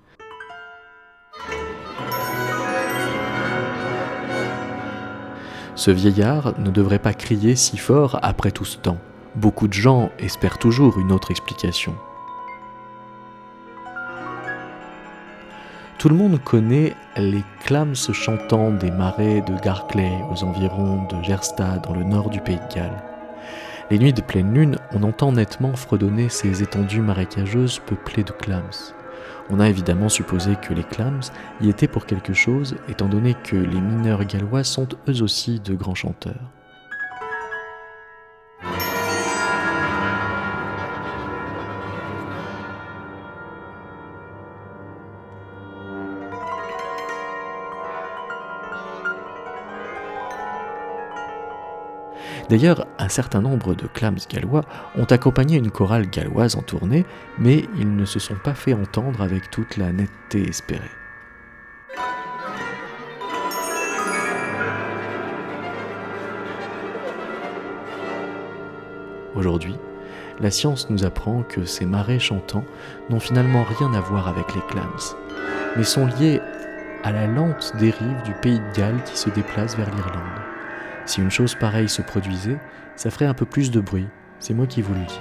Ce 5.76 5.92
vieillard 5.92 6.58
ne 6.58 6.72
devrait 6.72 6.98
pas 6.98 7.14
crier 7.14 7.54
si 7.54 7.76
fort 7.76 8.18
après 8.22 8.50
tout 8.50 8.64
ce 8.64 8.78
temps. 8.78 8.98
Beaucoup 9.36 9.68
de 9.68 9.74
gens 9.74 10.10
espèrent 10.18 10.56
toujours 10.56 10.98
une 10.98 11.12
autre 11.12 11.30
explication. 11.30 11.94
Tout 15.98 16.08
le 16.08 16.14
monde 16.14 16.42
connaît 16.42 16.94
les 17.18 17.44
clams 17.60 17.94
chantants 17.94 18.70
des 18.70 18.90
marais 18.90 19.42
de 19.42 19.54
Garclay 19.62 20.12
aux 20.30 20.42
environs 20.42 21.06
de 21.08 21.22
Gerstad 21.22 21.82
dans 21.82 21.92
le 21.92 22.04
nord 22.04 22.30
du 22.30 22.40
pays 22.40 22.56
de 22.56 22.74
Galles. 22.74 23.02
Les 23.90 23.98
nuits 23.98 24.14
de 24.14 24.22
pleine 24.22 24.54
lune, 24.54 24.78
on 24.92 25.02
entend 25.02 25.32
nettement 25.32 25.76
fredonner 25.76 26.30
ces 26.30 26.62
étendues 26.62 27.02
marécageuses 27.02 27.78
peuplées 27.80 28.24
de 28.24 28.32
clams. 28.32 28.94
On 29.50 29.60
a 29.60 29.68
évidemment 29.68 30.08
supposé 30.08 30.56
que 30.56 30.72
les 30.72 30.82
clams 30.82 31.20
y 31.60 31.68
étaient 31.68 31.88
pour 31.88 32.06
quelque 32.06 32.32
chose, 32.32 32.76
étant 32.88 33.08
donné 33.08 33.34
que 33.34 33.56
les 33.56 33.80
mineurs 33.80 34.24
gallois 34.24 34.64
sont 34.64 34.88
eux 35.08 35.22
aussi 35.22 35.60
de 35.60 35.74
grands 35.74 35.94
chanteurs. 35.94 36.55
D'ailleurs, 52.48 52.86
un 52.98 53.08
certain 53.08 53.40
nombre 53.40 53.74
de 53.74 53.86
clams 53.88 54.18
gallois 54.30 54.64
ont 54.96 55.04
accompagné 55.04 55.56
une 55.56 55.70
chorale 55.70 56.08
galloise 56.08 56.54
en 56.54 56.62
tournée, 56.62 57.04
mais 57.38 57.64
ils 57.76 57.96
ne 57.96 58.04
se 58.04 58.20
sont 58.20 58.36
pas 58.36 58.54
fait 58.54 58.72
entendre 58.72 59.20
avec 59.20 59.50
toute 59.50 59.76
la 59.76 59.90
netteté 59.90 60.48
espérée. 60.48 60.90
Aujourd'hui, 69.34 69.76
la 70.40 70.50
science 70.50 70.88
nous 70.88 71.04
apprend 71.04 71.42
que 71.42 71.64
ces 71.64 71.84
marais 71.84 72.18
chantants 72.18 72.64
n'ont 73.10 73.20
finalement 73.20 73.64
rien 73.64 73.92
à 73.92 74.00
voir 74.00 74.28
avec 74.28 74.54
les 74.54 74.62
clams, 74.62 75.16
mais 75.76 75.84
sont 75.84 76.06
liés 76.06 76.40
à 77.02 77.12
la 77.12 77.26
lente 77.26 77.72
dérive 77.78 78.22
du 78.24 78.32
pays 78.34 78.60
de 78.60 78.76
Galles 78.76 79.02
qui 79.04 79.16
se 79.16 79.30
déplace 79.30 79.76
vers 79.76 79.90
l'Irlande. 79.94 80.45
Si 81.06 81.20
une 81.20 81.30
chose 81.30 81.54
pareille 81.54 81.88
se 81.88 82.02
produisait, 82.02 82.58
ça 82.96 83.10
ferait 83.10 83.26
un 83.26 83.34
peu 83.34 83.46
plus 83.46 83.70
de 83.70 83.80
bruit, 83.80 84.08
c'est 84.40 84.54
moi 84.54 84.66
qui 84.66 84.82
vous 84.82 84.94
le 84.94 85.04
dis. 85.04 85.20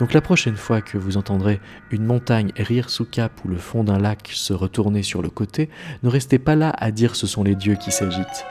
Donc 0.00 0.14
la 0.14 0.22
prochaine 0.22 0.56
fois 0.56 0.80
que 0.80 0.96
vous 0.96 1.18
entendrez 1.18 1.60
une 1.90 2.06
montagne 2.06 2.52
rire 2.56 2.88
sous 2.88 3.04
cap 3.04 3.32
ou 3.44 3.48
le 3.48 3.58
fond 3.58 3.84
d'un 3.84 3.98
lac 3.98 4.30
se 4.32 4.54
retourner 4.54 5.02
sur 5.02 5.20
le 5.20 5.28
côté, 5.28 5.68
ne 6.02 6.08
restez 6.08 6.38
pas 6.38 6.56
là 6.56 6.72
à 6.78 6.90
dire 6.90 7.14
ce 7.14 7.26
sont 7.26 7.44
les 7.44 7.54
dieux 7.54 7.76
qui 7.76 7.90
s'agitent. 7.90 8.46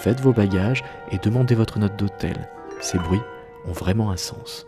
Faites 0.00 0.20
vos 0.20 0.32
bagages 0.32 0.82
et 1.12 1.18
demandez 1.18 1.54
votre 1.54 1.78
note 1.78 1.98
d'hôtel. 1.98 2.48
Ces 2.80 2.98
bruits 2.98 3.20
ont 3.66 3.72
vraiment 3.72 4.10
un 4.10 4.16
sens. 4.16 4.66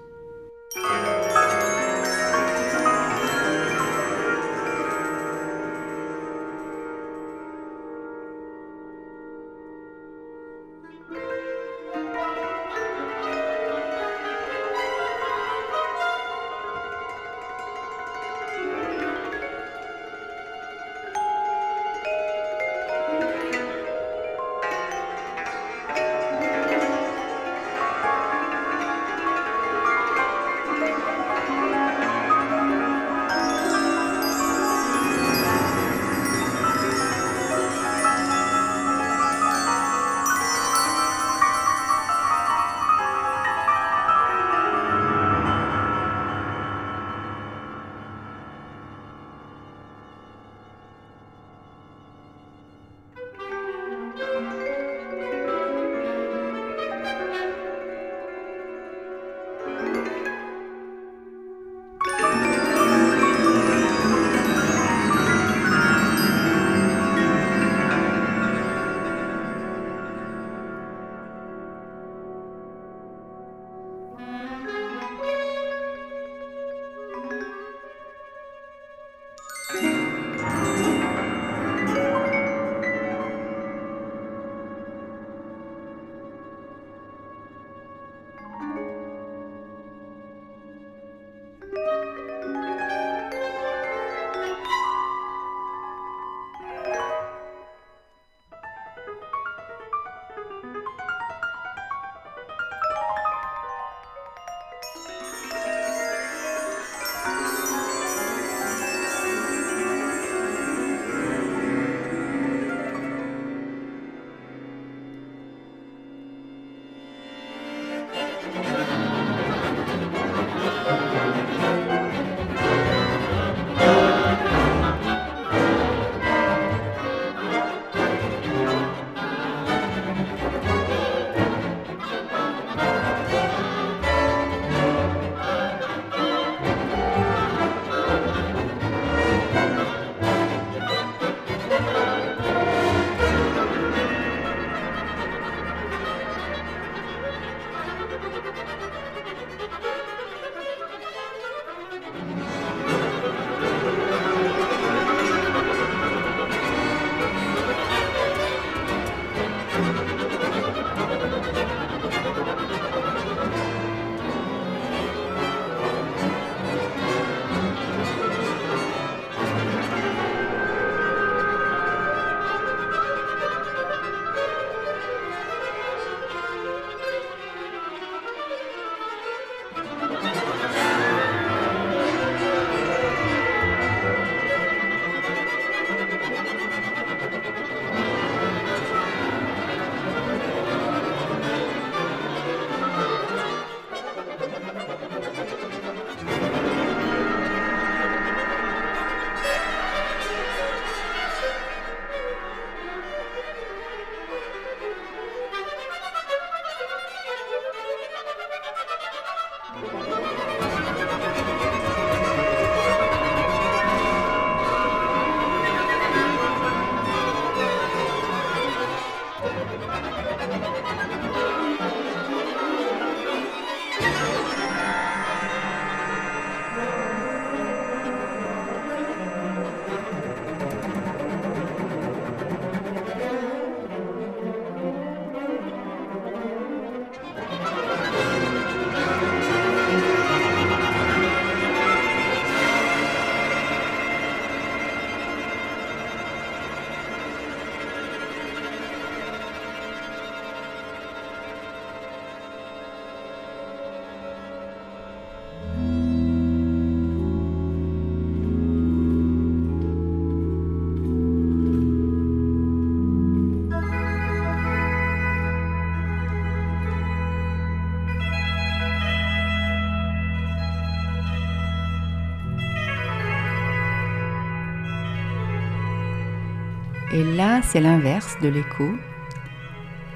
Là, 277.37 277.61
c'est 277.63 277.81
l'inverse 277.81 278.37
de 278.43 278.49
l'écho. 278.49 278.89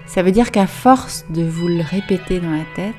Ça 0.07 0.23
veut 0.23 0.33
dire 0.33 0.51
qu'à 0.51 0.67
force 0.67 1.25
de 1.31 1.43
vous 1.45 1.69
le 1.69 1.83
répéter 1.83 2.41
dans 2.41 2.51
la 2.51 2.65
tête, 2.75 2.95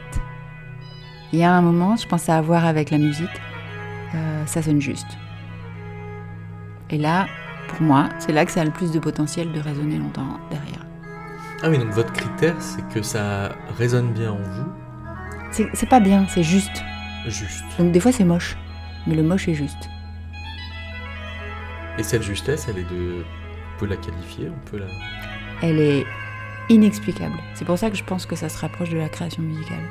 il 1.33 1.39
y 1.39 1.43
a 1.43 1.51
un 1.51 1.61
moment, 1.61 1.95
je 1.97 2.07
pense 2.07 2.29
à 2.29 2.37
avoir 2.37 2.65
avec 2.65 2.91
la 2.91 2.97
musique, 2.97 3.41
euh, 4.15 4.45
ça 4.45 4.61
sonne 4.61 4.79
juste. 4.81 5.07
Et 6.89 6.97
là, 6.97 7.27
pour 7.69 7.81
moi, 7.81 8.09
c'est 8.19 8.31
là 8.33 8.45
que 8.45 8.51
ça 8.51 8.61
a 8.61 8.65
le 8.65 8.71
plus 8.71 8.91
de 8.91 8.99
potentiel 8.99 9.51
de 9.51 9.59
résonner 9.59 9.97
longtemps 9.97 10.39
derrière. 10.49 10.85
Ah 11.63 11.69
oui, 11.69 11.77
donc 11.77 11.89
votre 11.89 12.11
critère, 12.11 12.55
c'est 12.59 12.87
que 12.89 13.01
ça 13.01 13.55
résonne 13.77 14.11
bien 14.13 14.31
en 14.31 14.37
vous, 14.37 14.71
C'est 15.51 15.67
c'est 15.73 15.89
pas 15.89 15.99
bien, 15.99 16.25
c'est 16.27 16.43
juste. 16.43 16.83
juste. 17.27 17.63
Donc 17.77 17.91
des 17.91 17.99
fois 17.99 18.11
c'est 18.11 18.23
moche, 18.25 18.57
mais 19.07 19.15
le 19.15 19.23
moche 19.23 19.47
est 19.47 19.53
juste. 19.53 19.89
Et 21.97 22.03
cette 22.03 22.23
justesse, 22.23 22.67
elle 22.69 22.79
est 22.79 22.89
de. 22.89 23.23
On 23.81 23.85
peut 23.85 23.89
la 23.89 23.97
qualifier, 23.97 24.47
on 24.47 24.69
peut 24.69 24.77
la. 24.77 24.85
Elle 25.63 25.79
est 25.79 26.05
inexplicable. 26.69 27.33
C'est 27.55 27.65
pour 27.65 27.79
ça 27.79 27.89
que 27.89 27.97
je 27.97 28.03
pense 28.03 28.27
que 28.27 28.35
ça 28.35 28.47
se 28.47 28.59
rapproche 28.59 28.91
de 28.91 28.97
la 28.99 29.09
création 29.09 29.41
musicale. 29.41 29.83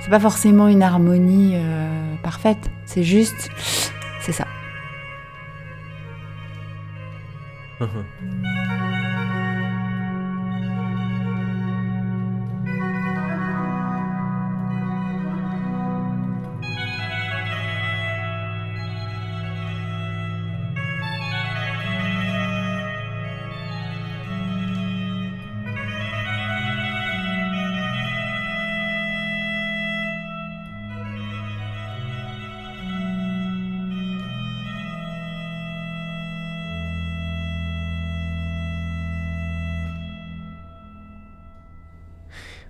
C'est 0.00 0.10
pas 0.10 0.18
forcément 0.18 0.66
une 0.66 0.82
harmonie 0.82 1.52
euh, 1.54 2.16
parfaite, 2.24 2.68
c'est 2.86 3.04
juste. 3.04 3.48
C'est 4.20 4.32
ça. 4.32 4.48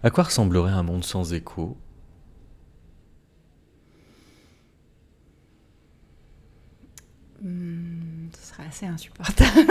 À 0.03 0.11
quoi 0.11 0.24
ressemblerait 0.24 0.72
un 0.72 0.82
monde 0.82 1.05
sans 1.05 1.34
écho? 1.34 1.76
Hmm, 7.42 8.28
ce 8.34 8.48
serait 8.48 8.66
assez 8.66 8.86
insupportable. 8.86 9.51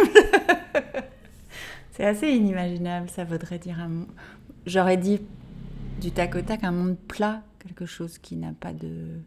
c'est 1.91 2.05
assez 2.05 2.30
inimaginable, 2.30 3.09
ça 3.09 3.23
voudrait 3.23 3.59
dire 3.59 3.80
un 3.80 3.88
monde. 3.88 4.07
J'aurais 4.65 4.97
dit 4.97 5.19
du 5.99 6.11
tac 6.11 6.36
au 6.36 6.41
tac 6.41 6.63
un 6.63 6.71
monde 6.71 6.97
plat, 6.97 7.43
quelque 7.59 7.86
chose 7.86 8.19
qui 8.19 8.36
n'a 8.36 8.53
pas 8.53 8.73
de. 8.73 9.19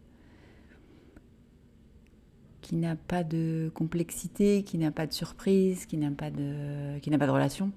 qui 2.60 2.76
n'a 2.76 2.94
pas 2.94 3.24
de 3.24 3.72
complexité, 3.74 4.62
qui 4.62 4.78
n'a 4.78 4.92
pas 4.92 5.08
de 5.08 5.12
surprise, 5.12 5.86
qui 5.86 5.96
n'a 5.96 6.12
pas 6.12 6.30
de. 6.30 6.98
qui 7.00 7.10
n'a 7.10 7.18
pas 7.18 7.26
de 7.26 7.32
relation. 7.32 7.72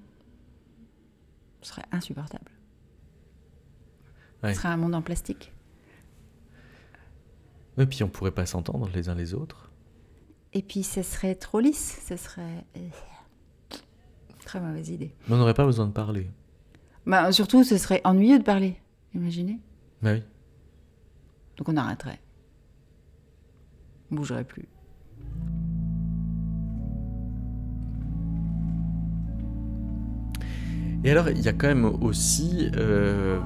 Ce 1.62 1.70
serait 1.70 1.86
insupportable. 1.90 2.55
Ouais. 4.46 4.54
Ce 4.54 4.60
serait 4.60 4.68
un 4.68 4.76
monde 4.76 4.94
en 4.94 5.02
plastique. 5.02 5.52
Et 7.78 7.86
puis 7.86 8.02
on 8.02 8.08
pourrait 8.08 8.30
pas 8.30 8.46
s'entendre 8.46 8.88
les 8.94 9.08
uns 9.08 9.14
les 9.14 9.34
autres. 9.34 9.70
Et 10.54 10.62
puis 10.62 10.82
ce 10.82 11.02
serait 11.02 11.34
trop 11.34 11.60
lisse, 11.60 12.00
ce 12.08 12.16
serait. 12.16 12.64
euh, 12.76 12.88
Très 14.44 14.60
mauvaise 14.60 14.88
idée. 14.90 15.12
Mais 15.28 15.34
on 15.34 15.38
n'aurait 15.38 15.54
pas 15.54 15.66
besoin 15.66 15.86
de 15.86 15.92
parler. 15.92 16.30
Bah, 17.04 17.30
surtout, 17.32 17.64
ce 17.64 17.76
serait 17.78 18.00
ennuyeux 18.04 18.38
de 18.38 18.44
parler. 18.44 18.76
Imaginez. 19.14 19.58
Bah 20.02 20.12
oui. 20.12 20.22
Donc 21.56 21.68
on 21.68 21.76
arrêterait. 21.76 22.20
On 24.10 24.14
bougerait 24.14 24.44
plus. 24.44 24.68
Et 31.04 31.10
alors, 31.10 31.28
il 31.28 31.40
y 31.40 31.48
a 31.48 31.52
quand 31.52 31.68
même 31.68 31.84
aussi 31.84 32.70
euh, 32.76 33.38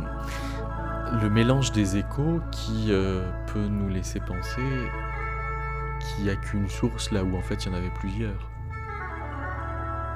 le 1.12 1.28
mélange 1.28 1.72
des 1.72 1.96
échos 1.96 2.40
qui 2.52 2.86
euh, 2.90 3.28
peut 3.52 3.66
nous 3.66 3.88
laisser 3.88 4.20
penser 4.20 4.62
qu'il 6.00 6.24
n'y 6.24 6.30
a 6.30 6.36
qu'une 6.36 6.68
source 6.68 7.10
là 7.10 7.24
où 7.24 7.36
en 7.36 7.42
fait 7.42 7.64
il 7.64 7.70
y 7.70 7.74
en 7.74 7.76
avait 7.76 7.90
plusieurs. 7.98 8.50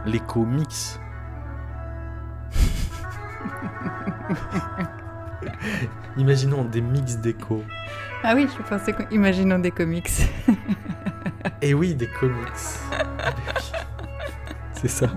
L'écho 0.07 0.45
mix. 0.45 1.01
Imaginons 6.16 6.64
des 6.64 6.80
mix 6.80 7.16
d'échos. 7.16 7.64
Ah 8.22 8.34
oui, 8.34 8.49
je 8.57 8.62
pensais 8.62 8.92
qu'on... 8.92 9.09
Imaginons 9.11 9.59
des 9.59 9.70
comics. 9.70 10.11
Et 11.61 11.74
oui, 11.74 11.95
des 11.95 12.09
comics. 12.09 12.47
C'est 14.72 14.88
ça. 14.88 15.09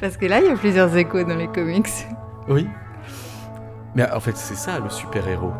Parce 0.00 0.16
que 0.16 0.26
là, 0.26 0.40
il 0.40 0.46
y 0.46 0.50
a 0.50 0.56
plusieurs 0.56 0.96
échos 0.96 1.24
dans 1.24 1.36
les 1.36 1.48
comics. 1.48 1.90
Oui. 2.48 2.68
Mais 3.94 4.10
en 4.10 4.20
fait, 4.20 4.36
c'est 4.36 4.54
ça 4.54 4.78
le 4.80 4.88
super-héros. 4.88 5.52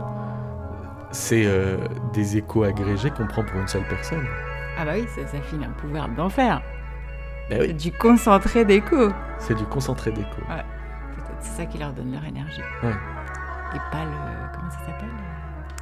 C'est 1.10 1.44
euh, 1.44 1.76
des 2.14 2.38
échos 2.38 2.62
agrégés 2.64 3.10
qu'on 3.10 3.26
prend 3.26 3.44
pour 3.44 3.60
une 3.60 3.68
seule 3.68 3.86
personne. 3.88 4.24
Ah 4.78 4.84
bah 4.86 4.92
oui, 4.94 5.06
ça, 5.14 5.26
ça 5.26 5.40
file 5.42 5.62
un 5.62 5.70
pouvoir 5.72 6.08
d'enfer. 6.08 6.62
Ben 7.50 7.58
C'est 7.60 7.66
oui, 7.68 7.74
du 7.74 7.92
concentré 7.92 8.64
d'échos. 8.64 9.10
c'est 9.38 9.54
du 9.54 9.64
concentré 9.64 10.10
d'échos. 10.12 10.28
Peut-être 10.46 11.36
c'est 11.40 11.56
ça 11.62 11.66
qui 11.66 11.76
leur 11.76 11.92
donne 11.92 12.12
leur 12.12 12.24
énergie. 12.24 12.62
Ouais. 12.82 12.94
Et 13.74 13.78
pas 13.90 14.04
le... 14.04 14.54
Comment 14.54 14.70
ça 14.70 14.78
s'appelle 14.78 15.08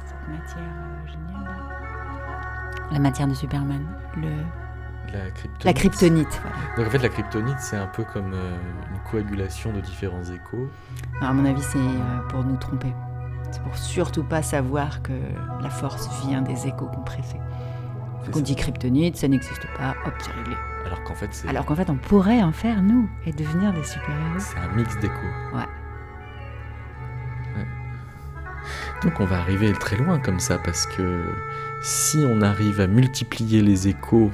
Cette 0.05 0.27
matière 0.27 0.57
euh, 0.57 1.07
géniale. 1.07 1.45
là? 1.45 2.91
La 2.91 2.99
matière 2.99 3.27
de 3.27 3.33
Superman. 3.33 3.85
Le... 4.17 4.27
La 5.13 5.29
kryptonite. 5.31 5.65
La 5.65 5.73
kryptonite, 5.73 6.41
voilà. 6.41 6.75
Donc 6.77 6.87
en 6.87 6.89
fait, 6.89 6.97
la 6.99 7.09
kryptonite, 7.09 7.59
c'est 7.59 7.75
un 7.75 7.87
peu 7.87 8.03
comme 8.03 8.33
euh, 8.33 8.57
une 8.91 9.11
coagulation 9.11 9.73
de 9.73 9.81
différents 9.81 10.23
échos. 10.23 10.69
Non, 11.21 11.27
à 11.27 11.33
mon 11.33 11.45
avis, 11.45 11.61
c'est 11.61 11.77
euh, 11.77 12.27
pour 12.29 12.43
nous 12.43 12.55
tromper. 12.57 12.93
C'est 13.51 13.61
pour 13.63 13.77
surtout 13.77 14.23
pas 14.23 14.41
savoir 14.41 15.01
que 15.01 15.11
la 15.61 15.69
force 15.69 16.09
vient 16.25 16.41
des 16.41 16.67
échos 16.67 16.87
compressés. 16.87 17.39
Donc 18.25 18.37
on 18.37 18.39
dit 18.39 18.55
kryptonite, 18.55 19.17
ça 19.17 19.27
n'existe 19.27 19.67
pas, 19.77 19.95
hop, 20.05 20.13
c'est 20.19 20.31
réglé. 20.31 20.55
Alors 20.85 21.03
qu'en 21.03 21.15
fait, 21.15 21.29
c'est 21.31 21.47
Alors 21.47 21.65
qu'en 21.65 21.75
fait, 21.75 21.89
on 21.89 21.95
pourrait 21.95 22.41
en 22.41 22.51
faire, 22.51 22.81
nous, 22.81 23.09
et 23.25 23.33
devenir 23.33 23.73
des 23.73 23.83
super-héros. 23.83 24.39
c'est 24.39 24.57
un 24.57 24.75
mix 24.75 24.97
d'échos. 24.99 25.13
Ouais. 25.53 25.59
Ouais. 27.57 27.65
Donc 29.03 29.19
on 29.19 29.25
va 29.25 29.39
arriver 29.39 29.73
très 29.73 29.97
loin 29.97 30.19
comme 30.19 30.39
ça, 30.39 30.57
parce 30.59 30.85
que 30.85 31.25
si 31.81 32.23
on 32.27 32.41
arrive 32.41 32.79
à 32.79 32.87
multiplier 32.87 33.61
les 33.61 33.87
échos 33.87 34.31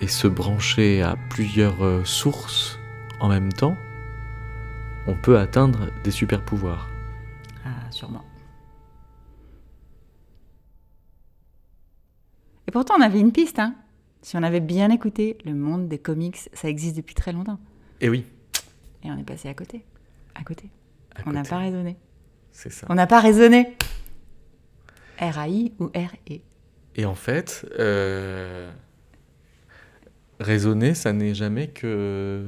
et 0.00 0.08
se 0.08 0.26
brancher 0.26 1.02
à 1.02 1.16
plusieurs 1.30 1.84
euh, 1.84 2.04
sources 2.04 2.78
en 3.20 3.28
même 3.28 3.52
temps, 3.52 3.76
on 5.06 5.14
peut 5.14 5.38
atteindre 5.38 5.90
des 6.02 6.10
super 6.10 6.44
pouvoirs. 6.44 6.88
Ah, 7.64 7.90
sûrement. 7.90 8.24
Et 12.68 12.70
pourtant, 12.72 12.94
on 12.98 13.02
avait 13.02 13.20
une 13.20 13.32
piste, 13.32 13.58
hein. 13.58 13.74
Si 14.22 14.36
on 14.36 14.42
avait 14.42 14.60
bien 14.60 14.90
écouté, 14.90 15.38
le 15.44 15.54
monde 15.54 15.88
des 15.88 15.98
comics, 15.98 16.50
ça 16.52 16.68
existe 16.68 16.96
depuis 16.96 17.14
très 17.14 17.32
longtemps. 17.32 17.60
Et 18.00 18.08
oui, 18.08 18.24
Et 19.04 19.10
on 19.10 19.16
est 19.16 19.24
passé 19.24 19.48
à 19.48 19.54
côté. 19.54 19.84
À 20.34 20.42
côté. 20.42 20.68
à 21.14 21.20
On 21.26 21.32
n'a 21.32 21.44
pas 21.44 21.58
raisonné. 21.58 21.96
C'est 22.50 22.72
ça. 22.72 22.86
On 22.90 22.94
n'a 22.94 23.06
pas 23.06 23.20
raisonné. 23.20 23.76
R-A-I 25.20 25.72
ou 25.78 25.86
R-E 25.86 26.40
Et 26.96 27.04
en 27.04 27.14
fait, 27.14 27.66
euh, 27.78 28.70
raisonner, 30.40 30.94
ça 30.94 31.12
n'est 31.12 31.34
jamais 31.34 31.68
que 31.68 32.44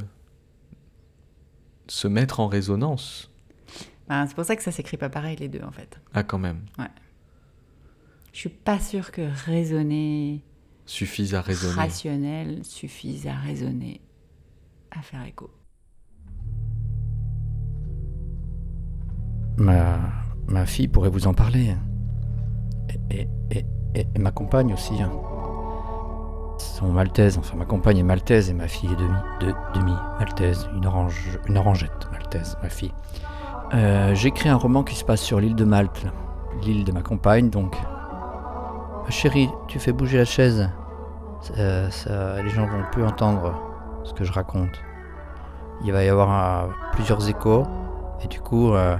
se 1.88 2.06
mettre 2.08 2.40
en 2.40 2.46
résonance. 2.48 3.30
Ben, 4.08 4.26
C'est 4.26 4.34
pour 4.34 4.44
ça 4.44 4.56
que 4.56 4.62
ça 4.62 4.72
s'écrit 4.72 4.96
pas 4.96 5.08
pareil, 5.10 5.36
les 5.36 5.48
deux, 5.48 5.62
en 5.62 5.70
fait. 5.70 6.00
Ah, 6.14 6.22
quand 6.22 6.38
même. 6.38 6.60
Je 8.32 8.38
suis 8.40 8.48
pas 8.50 8.78
sûre 8.78 9.10
que 9.10 9.22
raisonner 9.46 10.42
Suffise 10.86 11.34
à 11.34 11.40
raisonner. 11.42 11.74
rationnel 11.74 12.64
suffise 12.64 13.26
à 13.26 13.34
raisonner, 13.34 14.00
à 14.90 15.02
faire 15.02 15.24
écho. 15.24 15.50
Ma, 19.56 19.98
ma 20.46 20.66
fille 20.66 20.88
pourrait 20.88 21.10
vous 21.10 21.26
en 21.26 21.34
parler. 21.34 21.74
Et, 23.10 23.20
et- 23.22 23.28
et- 23.50 23.66
et- 23.94 24.06
et 24.14 24.18
ma 24.18 24.30
compagne 24.30 24.72
aussi. 24.72 24.94
Sont 26.58 26.88
maltaises, 26.88 27.38
enfin 27.38 27.56
ma 27.56 27.64
compagne 27.64 27.98
est 27.98 28.02
maltaise 28.02 28.50
et 28.50 28.54
ma 28.54 28.68
fille 28.68 28.90
est 28.92 28.96
demi, 28.96 29.18
de, 29.40 29.54
demi 29.78 29.92
maltaise, 30.18 30.68
une, 30.76 30.86
orange, 30.86 31.38
une 31.48 31.56
orangette 31.58 32.08
maltaise, 32.12 32.56
ma 32.62 32.68
fille. 32.68 32.92
Euh, 33.74 34.14
J'écris 34.14 34.48
un 34.48 34.56
roman 34.56 34.82
qui 34.82 34.94
se 34.94 35.04
passe 35.04 35.20
sur 35.20 35.40
l'île 35.40 35.54
de 35.54 35.64
Malte, 35.64 36.06
l'île 36.62 36.84
de 36.84 36.92
ma 36.92 37.02
compagne 37.02 37.50
donc. 37.50 37.76
Ma 39.04 39.10
chérie, 39.10 39.48
tu 39.68 39.78
fais 39.78 39.92
bouger 39.92 40.18
la 40.18 40.24
chaise. 40.24 40.68
Ça- 41.40 41.90
ça- 41.90 42.42
les 42.42 42.48
gens 42.50 42.66
vont 42.66 42.82
plus 42.92 43.04
entendre 43.04 43.54
ce 44.04 44.12
que 44.12 44.24
je 44.24 44.32
raconte. 44.32 44.82
Il 45.84 45.92
va 45.92 46.02
y 46.02 46.08
avoir 46.08 46.68
plusieurs 46.92 47.26
échos 47.28 47.64
et 48.22 48.26
du 48.28 48.40
coup, 48.40 48.72
euh, 48.72 48.96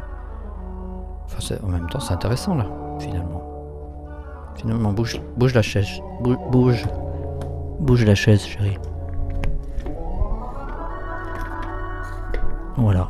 en 1.62 1.68
même 1.68 1.88
temps, 1.88 2.00
c'est 2.00 2.14
intéressant 2.14 2.54
là, 2.54 2.66
finalement. 3.00 3.42
Finalement, 4.54 4.92
bouge, 4.92 5.20
bouge 5.36 5.54
la 5.54 5.62
chaise. 5.62 6.00
Bouge. 6.20 6.84
Bouge 7.80 8.04
la 8.04 8.14
chaise, 8.14 8.44
chérie. 8.44 8.78
Voilà. 12.76 13.08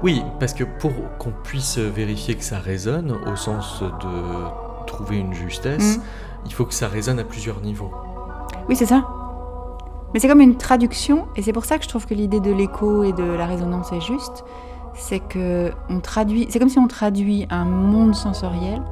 Oui, 0.02 0.22
parce 0.40 0.52
que 0.52 0.64
pour 0.64 0.90
qu'on 1.18 1.30
puisse 1.44 1.78
vérifier 1.78 2.34
que 2.34 2.42
ça 2.42 2.58
résonne, 2.58 3.12
au 3.26 3.36
sens 3.36 3.82
de 3.82 4.86
trouver 4.86 5.16
une 5.18 5.32
justesse, 5.32 5.98
Mm. 5.98 6.02
il 6.46 6.52
faut 6.52 6.64
que 6.64 6.74
ça 6.74 6.88
résonne 6.88 7.20
à 7.20 7.24
plusieurs 7.24 7.60
niveaux. 7.60 7.92
Oui, 8.68 8.74
c'est 8.74 8.86
ça. 8.86 9.06
Mais 10.12 10.18
c'est 10.20 10.26
comme 10.28 10.40
une 10.40 10.56
traduction, 10.56 11.26
et 11.36 11.42
c'est 11.42 11.52
pour 11.52 11.64
ça 11.64 11.78
que 11.78 11.84
je 11.84 11.88
trouve 11.88 12.04
que 12.06 12.14
l'idée 12.14 12.40
de 12.40 12.50
l'écho 12.52 13.04
et 13.04 13.12
de 13.12 13.22
la 13.22 13.46
résonance 13.46 13.92
est 13.92 14.00
juste. 14.00 14.44
C'est 14.94 15.20
que 15.20 15.70
on 15.88 16.00
traduit, 16.00 16.48
c'est 16.50 16.58
comme 16.58 16.68
si 16.68 16.78
on 16.80 16.88
traduit 16.88 17.46
un 17.48 17.64
monde 17.64 18.14
sensoriel 18.14 18.82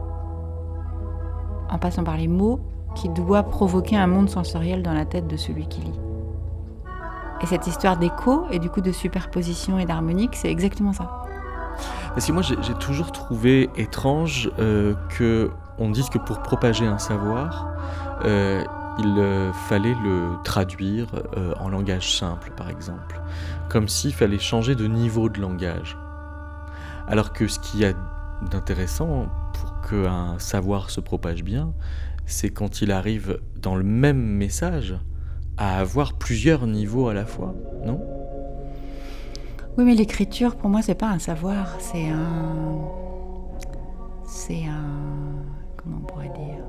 en 1.71 1.79
passant 1.79 2.05
par 2.05 2.17
les 2.17 2.29
mots 2.29 2.61
qui 2.95 3.09
doit 3.09 3.45
provoquer 3.45 3.97
un 3.97 4.07
monde 4.07 4.29
sensoriel 4.29 4.83
dans 4.83 4.93
la 4.93 5.05
tête 5.05 5.27
de 5.27 5.37
celui 5.37 5.67
qui 5.69 5.83
lit. 5.83 6.01
Et 7.43 7.47
cette 7.47 7.67
histoire 7.67 7.97
d'écho 7.97 8.45
et 8.51 8.59
du 8.59 8.69
coup 8.69 8.81
de 8.81 8.93
superposition 8.93 9.79
et 9.79 9.87
d'harmonique, 9.87 10.37
c'est 10.37 10.51
exactement 10.51 10.93
ça. 10.93 11.25
Parce 12.15 12.27
que 12.27 12.33
moi, 12.33 12.43
j'ai 12.43 12.75
toujours 12.75 13.13
trouvé 13.13 13.71
étrange 13.77 14.51
euh, 14.59 14.95
que 15.17 15.51
on 15.79 15.91
dise 15.91 16.11
que 16.11 16.19
pour 16.19 16.43
propager 16.43 16.87
un 16.87 16.99
savoir, 16.99 17.69
euh, 18.25 18.63
il 18.99 19.19
euh, 19.19 19.53
fallait 19.53 19.95
le 20.03 20.33
traduire 20.45 21.07
euh, 21.37 21.55
en 21.59 21.69
langage 21.69 22.19
simple, 22.19 22.53
par 22.57 22.69
exemple. 22.69 23.21
Comme 23.69 23.89
s'il 23.89 24.13
fallait 24.13 24.39
changer 24.39 24.75
de 24.75 24.87
niveau 24.87 25.29
de 25.29 25.41
langage. 25.41 25.97
Alors 27.09 27.33
que 27.33 27.49
ce 27.49 27.59
qu'il 27.59 27.81
y 27.81 27.85
a 27.85 27.93
d'intéressant 28.51 29.27
qu'un 29.91 30.39
savoir 30.39 30.91
se 30.91 31.01
propage 31.01 31.43
bien, 31.43 31.73
c'est 32.27 32.51
quand 32.51 32.81
il 32.81 32.93
arrive 32.93 33.41
dans 33.61 33.75
le 33.75 33.83
même 33.83 34.21
message 34.21 34.95
à 35.57 35.79
avoir 35.79 36.15
plusieurs 36.15 36.67
niveaux 36.67 37.09
à 37.09 37.15
la 37.15 37.27
fois, 37.27 37.55
non? 37.85 38.01
Oui, 39.77 39.85
mais 39.85 39.95
l'écriture, 39.95 40.57
pour 40.57 40.71
moi, 40.71 40.83
c'est 40.83 40.95
pas 40.95 41.09
un 41.09 41.19
savoir, 41.19 41.77
c'est 41.81 42.09
un. 42.09 42.79
C'est 44.25 44.65
un. 44.65 45.45
Comment 45.77 45.99
on 46.03 46.07
pourrait 46.07 46.29
dire? 46.29 46.65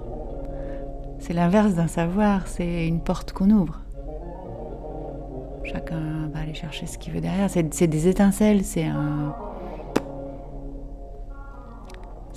C'est 1.20 1.34
l'inverse 1.34 1.76
d'un 1.76 1.88
savoir, 1.88 2.48
c'est 2.48 2.88
une 2.88 3.02
porte 3.02 3.32
qu'on 3.34 3.50
ouvre. 3.50 3.80
Chacun 5.64 6.30
va 6.34 6.40
aller 6.40 6.54
chercher 6.54 6.88
ce 6.88 6.98
qu'il 6.98 7.14
veut 7.14 7.22
derrière. 7.22 7.50
C'est 7.50 7.88
des 7.88 8.08
étincelles, 8.08 8.64
c'est 8.64 8.86
un. 8.86 9.36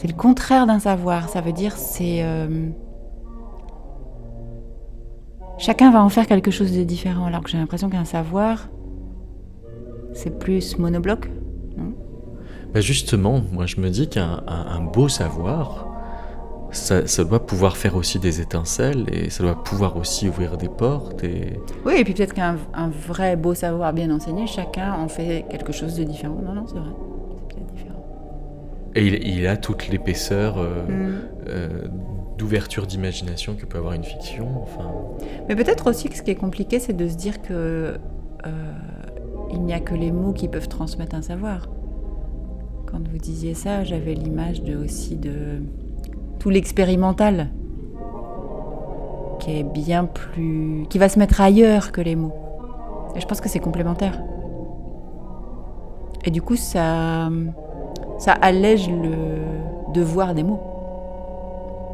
C'est 0.05 0.11
le 0.11 0.17
contraire 0.19 0.67
d'un 0.67 0.81
savoir. 0.81 1.31
Ça 1.31 1.41
veut 1.41 1.53
dire 1.55 1.79
c'est. 1.79 2.23
euh, 2.23 2.69
Chacun 5.57 5.91
va 5.91 6.03
en 6.05 6.11
faire 6.11 6.27
quelque 6.27 6.51
chose 6.51 6.77
de 6.77 6.85
différent, 6.85 7.25
alors 7.25 7.43
que 7.43 7.49
j'ai 7.49 7.57
l'impression 7.57 7.89
qu'un 7.89 8.05
savoir, 8.05 8.69
c'est 10.13 10.39
plus 10.39 10.79
monobloc. 10.79 11.31
Bah 12.75 12.83
justement, 12.83 13.41
moi 13.51 13.65
je 13.65 13.81
me 13.81 13.89
dis 13.89 14.11
qu'un 14.11 14.43
un- 14.47 14.67
un 14.77 14.81
beau 14.83 15.09
savoir, 15.09 15.87
ça, 16.71 17.07
ça 17.07 17.25
doit 17.25 17.47
pouvoir 17.47 17.79
faire 17.79 17.97
aussi 17.97 18.19
des 18.19 18.43
étincelles 18.43 19.07
et 19.11 19.31
ça 19.31 19.43
doit 19.43 19.63
pouvoir 19.63 19.97
aussi 19.97 20.29
ouvrir 20.29 20.59
des 20.59 20.69
portes 20.69 21.25
et... 21.25 21.59
Oui, 21.87 21.95
et 21.97 22.05
puis 22.05 22.13
peut-être 22.13 22.35
qu'un 22.35 22.57
un 22.75 22.89
vrai 22.91 23.37
beau 23.37 23.55
savoir 23.55 23.95
bien 23.95 24.11
enseigné, 24.11 24.47
chacun 24.47 24.93
en 24.93 25.09
fait 25.09 25.47
quelque 25.49 25.73
chose 25.73 25.97
de 25.97 26.05
différent. 26.05 26.37
Non, 26.45 26.53
non, 26.53 26.67
c'est 26.67 26.75
vrai. 26.79 26.91
Et 28.97 29.07
il, 29.07 29.27
il 29.27 29.47
a 29.47 29.57
toute 29.57 29.89
l'épaisseur 29.89 30.59
euh, 30.59 30.87
Mm. 30.87 31.15
euh, 31.49 31.69
d'ouverture 32.39 32.87
d'imagination 32.87 33.55
que 33.55 33.65
peut 33.65 33.79
avoir 33.79 33.95
une 33.95 34.03
fiction. 34.05 34.49
Enfin, 34.63 34.91
Mais 35.49 35.55
peut-être 35.57 35.89
aussi 35.89 36.09
que 36.09 36.17
ce 36.17 36.23
qui 36.23 36.31
est 36.33 36.37
compliqué, 36.37 36.79
c'est 36.81 36.93
de 36.93 37.09
se 37.09 37.17
dire 37.17 37.43
que 37.43 37.53
euh, 38.47 38.73
il 39.53 39.61
n'y 39.63 39.73
a 39.73 39.81
que 39.81 39.95
les 39.95 40.11
mots 40.11 40.33
qui 40.33 40.49
peuvent 40.49 40.69
transmettre 40.69 41.15
un 41.15 41.23
savoir. 41.23 41.69
Quand 42.87 43.07
vous 43.09 43.19
disiez 43.19 43.55
ça, 43.55 43.85
j'avais 43.85 44.15
l'image 44.15 44.63
de 44.63 44.77
aussi 44.77 45.17
de 45.17 45.61
tout 46.41 46.51
l'expérimental 46.51 47.49
qui 49.41 49.59
est 49.59 49.65
bien 49.65 50.05
plus 50.07 50.87
qui 50.89 50.99
va 50.99 51.09
se 51.09 51.19
mettre 51.19 51.41
ailleurs 51.41 51.93
que 51.93 52.01
les 52.01 52.17
mots. 52.17 52.35
Et 53.15 53.21
je 53.21 53.27
pense 53.27 53.41
que 53.41 53.49
c'est 53.49 53.61
complémentaire. 53.61 54.21
Et 56.25 56.31
du 56.31 56.43
coup, 56.43 56.57
ça 56.57 57.31
ça 58.19 58.33
allège 58.33 58.89
le 58.89 59.93
devoir 59.93 60.35
des 60.35 60.43
mots. 60.43 60.61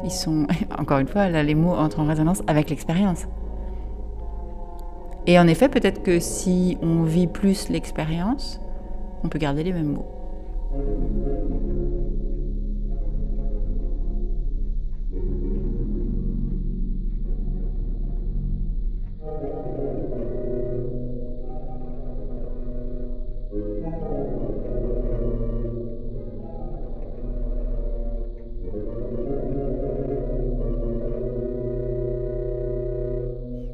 Ils 0.03 0.11
sont, 0.11 0.47
encore 0.79 0.99
une 0.99 1.07
fois, 1.07 1.29
là, 1.29 1.43
les 1.43 1.55
mots 1.55 1.73
entrent 1.73 1.99
en 1.99 2.05
résonance 2.05 2.41
avec 2.47 2.69
l'expérience. 2.69 3.27
Et 5.27 5.37
en 5.39 5.47
effet, 5.47 5.69
peut-être 5.69 6.01
que 6.01 6.19
si 6.19 6.77
on 6.81 7.03
vit 7.03 7.27
plus 7.27 7.69
l'expérience, 7.69 8.59
on 9.23 9.29
peut 9.29 9.39
garder 9.39 9.63
les 9.63 9.71
mêmes 9.71 9.93
mots. 9.93 10.07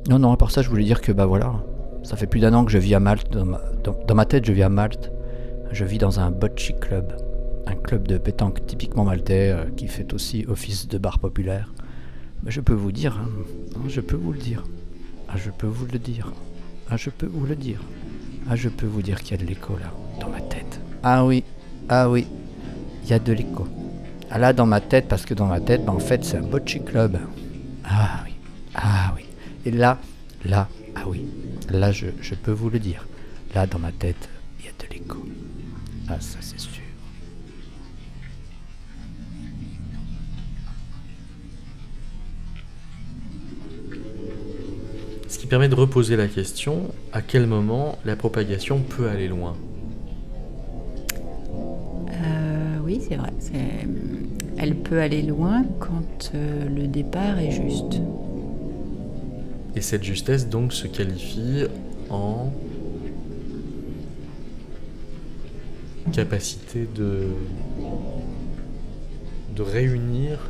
Non, 0.08 0.20
non, 0.20 0.32
à 0.32 0.38
part 0.38 0.51
ça, 0.51 0.62
je 0.62 0.70
voulais 0.70 0.84
dire 0.86 1.01
que 1.01 1.12
bah 1.12 1.26
voilà, 1.26 1.53
ça 2.03 2.16
fait 2.16 2.28
plus 2.28 2.39
d'un 2.39 2.53
an 2.53 2.64
que 2.66 2.72
je 2.72 2.78
vis 2.78 2.95
à 2.95 2.99
Malte. 2.99 3.32
Dans 3.32 3.45
ma, 3.45 3.62
dans- 3.84 4.16
ma 4.16 4.26
tête, 4.26 4.45
je 4.45 4.53
vis 4.53 4.64
à 4.64 4.70
Malte. 4.70 5.12
Je 5.72 5.84
vis 5.84 5.97
dans 5.97 6.20
un 6.22 6.32
bocce 6.32 6.72
club, 6.80 7.14
un 7.66 7.76
club 7.76 8.08
de 8.08 8.18
pétanque 8.18 8.66
typiquement 8.66 9.03
maltais 9.03 9.51
euh, 9.51 9.66
qui 9.76 9.88
fait 9.89 10.14
aussi 10.14 10.45
office 10.47 10.88
de 10.88 10.97
bar 10.97 11.20
populaire. 11.20 11.74
Je 12.45 12.62
peux 12.62 12.74
vous 12.74 12.93
dire, 12.93 13.20
hein, 13.22 13.30
hein, 13.76 13.82
je 13.89 13.99
peux 13.99 14.16
vous 14.16 14.32
le 14.32 14.39
dire. 14.39 14.64
Ah, 15.28 15.36
je 15.36 15.49
peux 15.49 15.68
vous 15.68 15.86
le 15.91 15.99
dire. 15.99 16.32
Ah, 16.89 16.95
je 16.95 17.10
peux 17.10 17.26
vous 17.26 17.45
le 17.45 17.55
dire. 17.58 17.82
Ah, 18.49 18.55
je 18.55 18.70
peux 18.70 18.86
vous 18.86 19.01
dire 19.01 19.22
qu'il 19.22 19.32
y 19.38 19.41
a 19.41 19.43
de 19.43 19.49
l'écho 19.49 19.74
là, 19.74 19.91
dans 20.22 20.30
ma 20.30 20.39
tête. 20.39 20.80
Ah 21.03 21.26
oui, 21.26 21.43
ah 21.89 22.10
oui, 22.10 22.26
il 23.03 23.10
y 23.10 23.14
a 23.14 23.20
de 23.20 23.34
l'écho. 23.34 23.68
Ah 24.32 24.38
là, 24.38 24.53
dans 24.53 24.66
ma 24.66 24.80
tête, 24.80 25.08
parce 25.10 25.26
que 25.26 25.34
dans 25.34 25.47
ma 25.47 25.60
tête, 25.60 25.84
bah, 25.84 25.91
en 25.91 25.99
fait, 25.99 26.24
c'est 26.24 26.38
un 26.38 26.41
bocce 26.43 26.78
club. 26.86 27.18
Ah 27.84 28.22
ah. 28.24 28.27
Et 29.66 29.72
là, 29.72 29.99
là, 30.45 30.70
ah 30.95 31.03
oui, 31.08 31.26
là 31.70 31.91
je, 31.91 32.08
je 32.22 32.36
peux 32.36 32.51
vous 32.51 32.70
le 32.70 32.80
dire, 32.80 33.08
là 33.53 33.68
dans 33.68 33.80
ma 33.80 33.91
tête, 33.91 34.30
il 34.60 34.66
y 34.66 34.70
a 34.70 34.72
de 34.72 34.93
l'écho. 34.93 35.26
Ah 36.10 36.20
ça 36.20 36.38
c'est 36.41 36.60
sûr. 36.60 36.82
Ce 45.28 45.38
qui 45.38 45.47
permet 45.47 45.68
de 45.68 45.76
reposer 45.76 46.16
la 46.16 46.28
question, 46.28 46.89
à 47.12 47.22
quel 47.22 47.47
moment 47.47 47.97
la 48.05 48.16
propagation 48.16 48.80
peut 48.80 49.10
aller 49.10 49.28
loin 49.28 49.58
euh, 52.12 52.78
Oui, 52.84 53.01
c'est 53.08 53.18
vrai. 53.18 53.34
Elle 54.58 54.76
peut 54.76 54.99
aller 54.99 55.22
loin 55.22 55.64
quand 55.80 56.32
euh, 56.34 56.68
le 56.70 56.88
départ 56.88 57.38
est 57.39 57.51
juste. 57.51 58.01
Et 59.78 59.82
cette 59.82 60.04
justesse 60.04 60.50
donc 60.50 60.74
se 60.74 60.88
qualifie 60.88 61.66
en 62.10 62.52
capacité 66.12 66.88
de, 66.96 67.28
de 69.56 69.62
réunir 69.62 70.50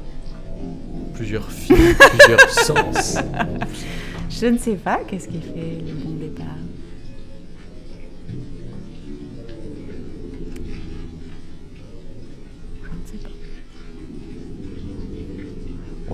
plusieurs 1.14 1.52
fils, 1.52 1.98
plusieurs 1.98 2.50
sens. 2.50 3.18
Je 4.30 4.46
ne 4.46 4.58
sais 4.58 4.76
pas 4.76 5.02
qu'est-ce 5.06 5.28
qui 5.28 5.42
fait 5.42 5.84
le 5.86 5.94
bon 6.06 6.12
départ? 6.12 6.46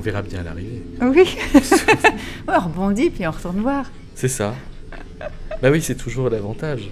Verra 0.03 0.21
bien 0.21 0.41
à 0.41 0.43
l'arrivée. 0.43 0.83
Oui. 1.01 1.37
On 2.47 2.59
rebondit 2.59 3.09
puis 3.09 3.25
on 3.25 3.31
retourne 3.31 3.59
voir. 3.61 3.89
C'est 4.15 4.27
ça. 4.27 4.53
Bah 5.61 5.71
oui, 5.71 5.81
c'est 5.81 5.95
toujours 5.95 6.29
l'avantage. 6.29 6.89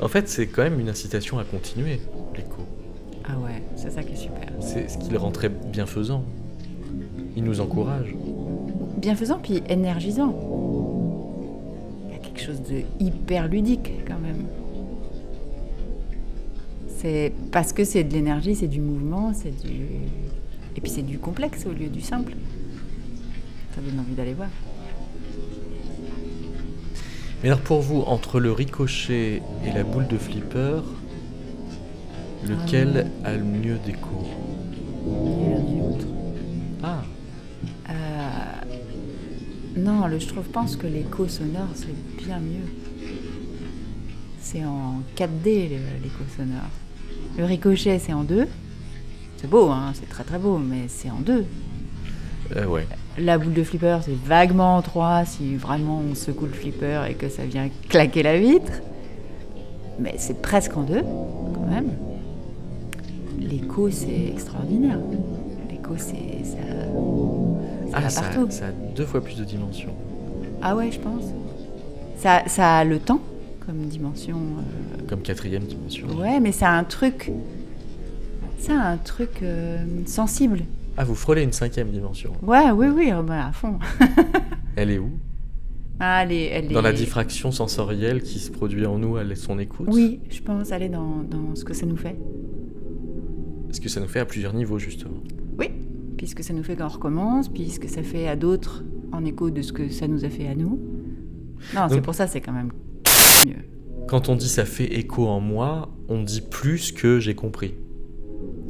En 0.00 0.08
fait, 0.08 0.28
c'est 0.28 0.46
quand 0.46 0.62
même 0.62 0.78
une 0.78 0.88
incitation 0.88 1.38
à 1.38 1.44
continuer, 1.44 2.00
l'écho. 2.34 2.64
Ah 3.24 3.36
ouais, 3.38 3.62
c'est 3.76 3.90
ça 3.90 4.02
qui 4.02 4.12
est 4.12 4.16
super. 4.16 4.48
C'est 4.60 4.88
ce 4.88 4.98
qui 4.98 5.10
le 5.10 5.18
rend 5.18 5.32
très 5.32 5.48
bienfaisant. 5.48 6.24
Il 7.34 7.44
nous 7.44 7.60
encourage. 7.60 8.14
Bienfaisant 8.98 9.38
puis 9.42 9.62
énergisant. 9.68 10.34
Il 12.06 12.12
y 12.12 12.14
a 12.14 12.18
quelque 12.18 12.40
chose 12.40 12.62
de 12.62 12.82
hyper 13.00 13.48
ludique 13.48 13.90
quand 14.06 14.18
même. 14.18 14.46
C'est 16.98 17.32
parce 17.52 17.72
que 17.72 17.84
c'est 17.84 18.04
de 18.04 18.12
l'énergie, 18.12 18.54
c'est 18.54 18.68
du 18.68 18.80
mouvement, 18.80 19.32
c'est 19.34 19.50
du 19.66 19.86
et 20.76 20.80
puis 20.80 20.90
c'est 20.90 21.02
du 21.02 21.18
complexe 21.18 21.66
au 21.66 21.72
lieu 21.72 21.88
du 21.88 22.00
simple. 22.00 22.34
Ça 23.74 23.80
donne 23.80 23.98
envie 24.00 24.14
d'aller 24.14 24.34
voir. 24.34 24.48
Mais 27.42 27.48
alors 27.50 27.60
pour 27.60 27.80
vous, 27.80 28.00
entre 28.02 28.40
le 28.40 28.50
ricochet 28.52 29.42
et 29.64 29.72
la 29.72 29.84
boule 29.84 30.06
de 30.08 30.16
flipper, 30.16 30.80
lequel 32.46 33.10
a 33.24 33.36
le 33.36 33.44
mieux 33.44 33.78
d'écho? 33.84 34.26
Ah, 36.82 37.02
Euh, 37.88 37.94
Non, 39.76 40.06
le, 40.06 40.18
je 40.18 40.26
trouve, 40.26 40.44
pense 40.44 40.74
que 40.76 40.86
l'écho 40.86 41.28
sonore, 41.28 41.68
c'est 41.74 41.94
bien 42.24 42.38
mieux. 42.38 42.66
C'est 44.40 44.64
en 44.64 45.02
4D, 45.16 45.68
le- 45.68 46.02
l'écho 46.02 46.24
sonore. 46.36 46.70
Le 47.36 47.44
ricochet, 47.44 47.98
c'est 47.98 48.12
en 48.14 48.24
2. 48.24 48.46
C'est 49.36 49.48
beau, 49.50 49.68
hein, 49.70 49.92
c'est 49.94 50.08
très 50.08 50.24
très 50.24 50.38
beau, 50.38 50.58
mais 50.58 50.84
c'est 50.88 51.10
en 51.10 51.20
2. 51.20 51.44
euh, 52.56 52.66
ouais. 52.66 52.86
La 53.18 53.38
boule 53.38 53.52
de 53.54 53.62
flipper, 53.62 53.98
c'est 54.02 54.16
vaguement 54.16 54.76
en 54.76 54.82
3 54.82 55.24
si 55.24 55.56
vraiment 55.56 56.02
on 56.10 56.14
secoue 56.14 56.46
le 56.46 56.52
flipper 56.52 57.02
et 57.08 57.14
que 57.14 57.28
ça 57.28 57.44
vient 57.44 57.68
claquer 57.88 58.22
la 58.22 58.38
vitre. 58.38 58.72
Mais 59.98 60.14
c'est 60.18 60.42
presque 60.42 60.76
en 60.76 60.82
2, 60.82 61.00
quand 61.02 61.66
même. 61.70 61.88
L'écho, 63.40 63.90
c'est 63.90 64.28
extraordinaire. 64.32 64.98
L'écho, 65.70 65.94
c'est. 65.96 66.44
Ça, 66.44 66.56
ça 67.90 67.92
Ah, 67.94 68.00
va 68.00 68.08
ça, 68.10 68.20
partout. 68.22 68.46
ça 68.50 68.66
a 68.66 68.70
deux 68.94 69.06
fois 69.06 69.22
plus 69.22 69.36
de 69.38 69.44
dimensions. 69.44 69.94
Ah 70.62 70.74
ouais, 70.76 70.90
je 70.90 70.98
pense. 70.98 71.24
Ça, 72.18 72.42
ça 72.46 72.78
a 72.78 72.84
le 72.84 72.98
temps 72.98 73.20
comme 73.66 73.86
dimension. 73.86 74.36
euh, 74.36 75.02
Comme 75.08 75.20
quatrième 75.20 75.62
dimension. 75.64 76.06
Ouais, 76.18 76.40
mais 76.40 76.52
ça 76.52 76.68
a 76.70 76.72
un 76.72 76.84
truc. 76.84 77.30
Ça 78.58 78.74
un 78.74 78.96
truc 78.96 79.42
euh, 79.42 79.78
sensible. 80.06 80.62
Ah, 80.96 81.04
vous 81.04 81.14
frôlez 81.14 81.42
une 81.42 81.52
cinquième 81.52 81.90
dimension. 81.90 82.32
Ouais, 82.42 82.70
oui, 82.70 82.86
oui, 82.88 83.12
euh, 83.12 83.22
bah, 83.22 83.48
à 83.48 83.52
fond. 83.52 83.78
Elle 84.76 84.90
est 84.90 84.98
où? 84.98 85.10
Ah, 85.98 86.24
elle 86.24 86.32
est, 86.32 86.44
elle 86.44 86.68
Dans 86.68 86.82
la 86.82 86.92
diffraction 86.92 87.50
sensorielle 87.50 88.22
qui 88.22 88.38
se 88.38 88.50
produit 88.50 88.84
en 88.84 88.98
nous 88.98 89.16
à 89.16 89.22
son 89.34 89.58
écoute? 89.58 89.88
Oui, 89.90 90.20
je 90.28 90.42
pense, 90.42 90.70
elle 90.70 90.82
est 90.82 90.90
dans, 90.90 91.22
dans 91.22 91.54
ce 91.54 91.64
que 91.64 91.72
ça 91.72 91.86
nous 91.86 91.96
fait. 91.96 92.16
Est-ce 93.70 93.80
que 93.80 93.88
ça 93.88 94.00
nous 94.00 94.06
fait 94.06 94.20
à 94.20 94.26
plusieurs 94.26 94.52
niveaux, 94.52 94.78
justement 94.78 95.22
Oui, 95.58 95.70
puisque 96.18 96.44
ça 96.44 96.52
nous 96.52 96.62
fait 96.62 96.76
quand 96.76 96.84
on 96.84 96.90
recommence, 96.90 97.48
puisque 97.48 97.88
ça 97.88 98.02
fait 98.02 98.28
à 98.28 98.36
d'autres 98.36 98.84
en 99.10 99.24
écho 99.24 99.48
de 99.48 99.62
ce 99.62 99.72
que 99.72 99.88
ça 99.88 100.06
nous 100.06 100.26
a 100.26 100.28
fait 100.28 100.46
à 100.46 100.54
nous. 100.54 100.78
Non, 101.74 101.86
c'est 101.88 102.02
pour 102.02 102.14
ça, 102.14 102.26
c'est 102.26 102.42
quand 102.42 102.52
même 102.52 102.72
mieux. 103.46 103.56
Quand 104.06 104.28
on 104.28 104.36
dit 104.36 104.48
ça 104.48 104.66
fait 104.66 104.98
écho 104.98 105.26
en 105.26 105.40
moi, 105.40 105.88
on 106.08 106.22
dit 106.22 106.42
plus 106.42 106.92
que 106.92 107.20
j'ai 107.20 107.34
compris. 107.34 107.74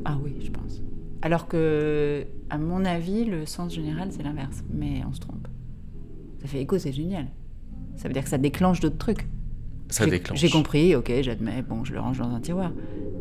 Ah 0.08 0.18
oui, 0.22 0.36
je 0.40 0.50
pense. 0.50 0.82
Alors 1.22 1.48
que, 1.48 2.24
à 2.50 2.58
mon 2.58 2.84
avis, 2.84 3.24
le 3.24 3.46
sens 3.46 3.74
général, 3.74 4.08
c'est 4.10 4.22
l'inverse. 4.22 4.62
Mais 4.72 5.02
on 5.08 5.12
se 5.12 5.20
trompe. 5.20 5.48
Ça 6.40 6.46
fait 6.46 6.60
écho, 6.60 6.78
c'est 6.78 6.92
génial. 6.92 7.26
Ça 7.96 8.08
veut 8.08 8.14
dire 8.14 8.22
que 8.22 8.28
ça 8.28 8.38
déclenche 8.38 8.80
d'autres 8.80 8.98
trucs. 8.98 9.26
Ça 9.88 10.06
déclenche. 10.06 10.38
J'ai 10.38 10.50
compris, 10.50 10.94
ok, 10.94 11.12
j'admets, 11.22 11.62
bon, 11.62 11.84
je 11.84 11.92
le 11.92 12.00
range 12.00 12.18
dans 12.18 12.30
un 12.30 12.40
tiroir. 12.40 12.72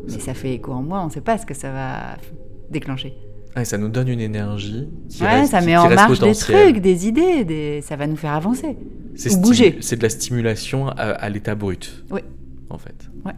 Mais 0.07 0.19
ça 0.19 0.33
fait 0.33 0.53
écho 0.53 0.71
en 0.71 0.83
moi, 0.83 1.01
on 1.01 1.05
ne 1.05 1.11
sait 1.11 1.21
pas 1.21 1.37
ce 1.37 1.45
que 1.45 1.53
ça 1.53 1.71
va 1.71 2.17
déclencher. 2.69 3.13
Ah, 3.55 3.61
et 3.61 3.65
ça 3.65 3.77
nous 3.77 3.87
donne 3.87 4.09
une 4.09 4.19
énergie 4.19 4.89
qui 5.07 5.23
ouais, 5.23 5.29
reste, 5.29 5.51
ça 5.51 5.61
met 5.61 5.71
qui 5.71 5.77
en 5.77 5.89
marche 5.89 6.19
des 6.19 6.35
trucs, 6.35 6.79
des 6.79 7.07
idées, 7.07 7.45
des... 7.45 7.81
ça 7.81 7.95
va 7.95 8.05
nous 8.05 8.17
faire 8.17 8.33
avancer. 8.33 8.77
C'est 9.15 9.39
bouger. 9.39 9.77
C'est 9.79 9.95
de 9.95 10.03
la 10.03 10.09
stimulation 10.09 10.89
à, 10.89 10.93
à 10.93 11.29
l'état 11.29 11.55
brut. 11.55 12.03
Oui. 12.11 12.19
En 12.69 12.77
fait. 12.77 13.09
Ouais. 13.23 13.31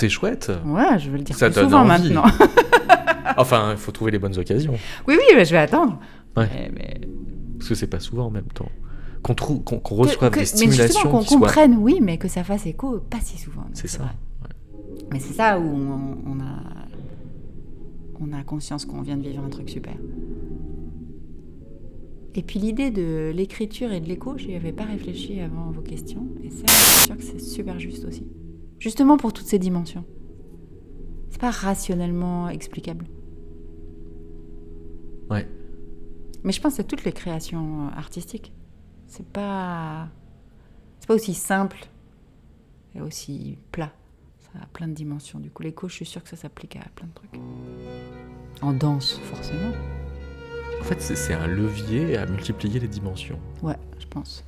C'est 0.00 0.08
chouette. 0.08 0.50
Ouais, 0.64 0.98
je 0.98 1.10
veux 1.10 1.16
le 1.18 1.24
dire 1.24 1.36
Ça 1.36 1.50
plus 1.50 1.60
souvent 1.62 1.80
envie. 1.88 2.12
maintenant. 2.12 2.24
Enfin, 3.36 3.72
il 3.72 3.76
faut 3.76 3.92
trouver 3.92 4.10
les 4.10 4.18
bonnes 4.18 4.36
occasions. 4.36 4.72
oui, 5.06 5.14
oui, 5.16 5.24
mais 5.36 5.44
je 5.44 5.52
vais 5.52 5.58
attendre. 5.58 6.00
Ouais. 6.36 6.48
Mais- 6.52 6.70
mais- 6.74 7.00
Parce 7.58 7.68
que 7.68 7.74
c'est 7.76 7.86
pas 7.86 8.00
souvent 8.00 8.26
en 8.26 8.30
même 8.30 8.48
temps. 8.52 8.68
Qu'on 9.22 9.34
trouve, 9.34 9.62
qu'on 9.62 9.78
qu'on 9.78 9.94
que- 9.96 10.00
reçoive 10.00 10.30
que- 10.30 10.34
des 10.36 10.40
mais 10.40 10.44
justement, 10.46 10.66
stimulations 10.70 11.10
qu'on 11.10 11.24
comprenne, 11.24 11.76
oui, 11.78 11.98
mais 12.00 12.18
que 12.18 12.26
ça 12.26 12.42
fasse 12.42 12.66
écho, 12.66 12.98
pas 12.98 13.18
si 13.22 13.38
souvent. 13.38 13.64
C'est 13.74 13.86
ça. 13.86 14.12
Mais 15.12 15.20
c'est 15.20 15.34
ça 15.34 15.58
où 15.60 15.62
on, 15.64 16.16
on 16.26 16.40
a, 16.40 16.62
on 18.20 18.32
a 18.32 18.42
conscience 18.42 18.84
qu'on 18.84 19.02
vient 19.02 19.16
de 19.16 19.22
vivre 19.28 19.42
un 19.44 19.48
truc 19.50 19.68
super. 19.70 19.94
Et 22.34 22.42
puis 22.42 22.58
l'idée 22.58 22.90
de 22.90 23.32
l'écriture 23.34 23.92
et 23.92 24.00
de 24.00 24.06
l'écho, 24.08 24.36
j'y 24.38 24.54
avais 24.54 24.72
pas 24.72 24.84
réfléchi 24.84 25.40
avant 25.40 25.70
vos 25.70 25.80
questions. 25.80 26.26
Et 26.44 26.50
ça, 26.50 26.62
je 26.66 26.72
suis 26.72 27.06
sûre 27.06 27.16
que 27.16 27.22
c'est 27.22 27.40
super 27.40 27.78
juste 27.78 28.04
aussi. 28.04 28.26
Justement 28.78 29.16
pour 29.16 29.32
toutes 29.32 29.46
ces 29.46 29.58
dimensions. 29.58 30.04
C'est 31.30 31.40
pas 31.40 31.50
rationnellement 31.50 32.48
explicable. 32.48 33.06
Ouais. 35.30 35.46
Mais 36.44 36.52
je 36.52 36.60
pense 36.60 36.74
c'est 36.74 36.86
toutes 36.86 37.04
les 37.04 37.12
créations 37.12 37.86
euh, 37.88 37.90
artistiques. 37.96 38.52
C'est 39.06 39.26
pas. 39.26 40.08
C'est 41.00 41.06
pas 41.08 41.14
aussi 41.14 41.34
simple 41.34 41.78
et 42.94 43.00
aussi 43.00 43.58
plat. 43.72 43.92
Ça 44.38 44.60
a 44.62 44.66
plein 44.66 44.88
de 44.88 44.94
dimensions. 44.94 45.38
Du 45.40 45.50
coup, 45.50 45.62
l'écho, 45.62 45.88
je 45.88 45.94
suis 45.94 46.06
sûre 46.06 46.22
que 46.22 46.28
ça 46.28 46.36
s'applique 46.36 46.76
à 46.76 46.88
plein 46.94 47.06
de 47.08 47.12
trucs. 47.14 47.40
En 48.62 48.72
danse, 48.72 49.18
forcément. 49.24 49.72
En 50.80 50.84
fait, 50.84 51.00
c'est- 51.02 51.16
c'est 51.16 51.34
un 51.34 51.46
levier 51.46 52.16
à 52.16 52.24
multiplier 52.26 52.80
les 52.80 52.88
dimensions. 52.88 53.38
Ouais, 53.62 53.76
je 53.98 54.06
pense. 54.06 54.44